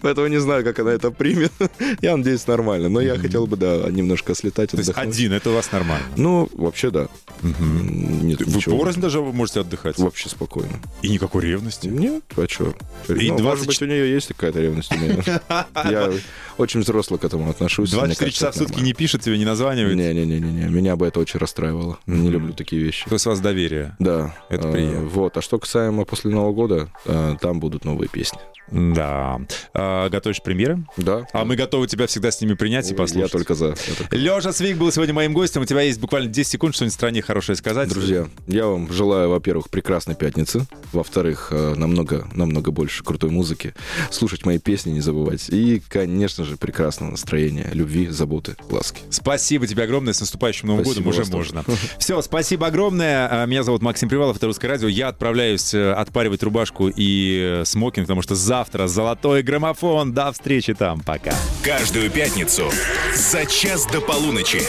Поэтому 0.00 0.26
не 0.26 0.38
знаю, 0.40 0.64
как 0.64 0.78
она 0.78 0.92
это 0.92 1.10
примет. 1.10 1.52
Я 2.00 2.16
надеюсь, 2.16 2.46
нормально. 2.46 2.88
Но 2.88 3.00
я 3.00 3.16
хотел 3.16 3.46
бы, 3.46 3.56
да, 3.56 3.90
немножко 3.90 4.34
слетать, 4.34 4.72
есть 4.72 4.91
отдохнуть. 4.92 5.14
один, 5.16 5.32
это 5.32 5.50
у 5.50 5.54
вас 5.54 5.70
нормально. 5.72 6.06
Ну, 6.16 6.48
вообще, 6.54 6.90
да. 6.90 7.08
Нет, 7.42 8.40
Вы 8.40 8.56
ничего. 8.56 8.78
порознь 8.78 9.00
даже 9.00 9.20
можете 9.20 9.60
отдыхать. 9.60 9.98
Вообще 9.98 10.28
спокойно. 10.28 10.80
И 11.02 11.08
никакой 11.08 11.42
ревности. 11.42 11.88
Нет, 11.88 12.22
а 12.36 12.46
что? 12.48 12.74
И 13.08 13.30
ну, 13.30 13.38
20 13.38 13.40
Может 13.42 13.66
быть, 13.66 13.82
у 13.82 13.86
нее 13.86 14.12
есть 14.12 14.28
какая-то 14.28 14.60
ревность 14.60 14.92
у 14.94 14.98
меня. 14.98 15.22
Я 15.84 16.12
очень 16.58 16.80
взросло 16.80 17.18
к 17.18 17.24
этому 17.24 17.50
отношусь. 17.50 17.90
мне 17.92 17.98
24 17.98 18.30
кажется, 18.30 18.46
часа 18.46 18.52
в 18.52 18.56
сутки 18.68 18.80
не 18.82 18.92
пишет 18.92 19.22
тебе, 19.22 19.38
не 19.38 19.44
названивает. 19.44 19.96
Не-не-не-не, 19.96 20.68
меня 20.68 20.96
бы 20.96 21.06
это 21.06 21.20
очень 21.20 21.40
расстраивало. 21.40 21.98
Не 22.06 22.30
люблю 22.30 22.52
такие 22.52 22.82
вещи. 22.82 23.06
То 23.08 23.14
есть 23.14 23.26
у 23.26 23.30
вас 23.30 23.40
доверие. 23.40 23.96
Да. 23.98 24.34
Это 24.48 24.68
приятно. 24.68 25.00
Вот. 25.06 25.36
А 25.36 25.42
что 25.42 25.58
касаемо 25.58 26.04
после 26.04 26.30
Нового 26.30 26.52
года, 26.52 26.88
э, 27.06 27.36
там 27.40 27.58
будут 27.60 27.84
новые 27.84 28.08
песни. 28.08 28.38
Да. 28.72 29.40
А, 29.74 30.08
готовишь 30.08 30.42
премьеры? 30.42 30.84
Да. 30.96 31.26
А 31.32 31.44
мы 31.44 31.56
готовы 31.56 31.86
тебя 31.86 32.06
всегда 32.06 32.30
с 32.30 32.40
ними 32.40 32.54
принять 32.54 32.90
и 32.90 32.94
послушать. 32.94 33.28
Я 33.32 33.38
только 33.38 33.54
за. 33.54 33.74
Леша 34.10 34.52
Свик 34.52 34.78
был 34.78 34.90
сегодня 34.90 35.14
моим 35.14 35.32
гостем. 35.34 35.62
У 35.62 35.64
тебя 35.64 35.82
есть 35.82 36.00
буквально 36.00 36.28
10 36.28 36.50
секунд, 36.50 36.74
что-нибудь 36.74 36.94
стране 36.94 37.22
хорошее 37.22 37.56
сказать. 37.56 37.88
Друзья, 37.88 38.28
я 38.46 38.66
вам 38.66 38.90
желаю, 38.92 39.28
во-первых, 39.30 39.68
прекрасной 39.70 40.14
пятницы, 40.14 40.66
во-вторых, 40.92 41.48
э, 41.50 41.74
намного, 41.76 42.28
намного 42.34 42.70
больше 42.70 43.04
крутой 43.04 43.30
музыки, 43.30 43.74
слушать 44.10 44.44
мои 44.46 44.58
песни 44.58 44.90
не 44.90 45.00
забывать, 45.00 45.48
и, 45.50 45.82
конечно 45.88 46.44
же, 46.44 46.56
прекрасного 46.56 47.10
настроения, 47.10 47.68
любви, 47.72 48.08
заботы, 48.08 48.56
ласки. 48.70 49.00
Спасибо 49.10 49.66
тебе 49.66 49.82
огромное. 49.84 50.12
С 50.12 50.20
наступающим 50.20 50.68
Новым 50.68 50.84
Спасибо 50.84 51.04
годом 51.10 51.20
уже 51.22 51.30
тоже. 51.30 51.54
можно. 51.54 51.64
Все, 51.98 52.20
спасибо 52.22 52.66
огромное. 52.66 53.28
А, 53.30 53.46
Меня 53.46 53.62
зовут 53.62 53.82
Максим 53.82 54.08
Привалов, 54.08 54.36
это 54.36 54.46
Русское 54.46 54.68
радио. 54.68 54.88
Я 54.88 55.08
отправляюсь 55.08 55.74
э, 55.74 55.92
отпаривать 55.92 56.42
рубашку 56.42 56.88
и 56.88 57.60
э, 57.60 57.64
смокинг, 57.64 58.06
потому 58.06 58.22
что 58.22 58.34
завтра 58.62 58.86
золотой 58.86 59.42
граммофон. 59.42 60.12
До 60.12 60.30
встречи 60.30 60.72
там. 60.72 61.00
Пока. 61.00 61.34
Каждую 61.64 62.10
пятницу 62.10 62.70
за 63.12 63.44
час 63.44 63.86
до 63.86 64.00
полуночи. 64.00 64.62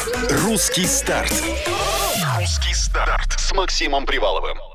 Русский 0.44 0.88
старт. 0.88 1.32
Русский 2.40 2.74
старт 2.74 3.34
с 3.38 3.54
Максимом 3.54 4.08
Приваловым. 4.08 4.73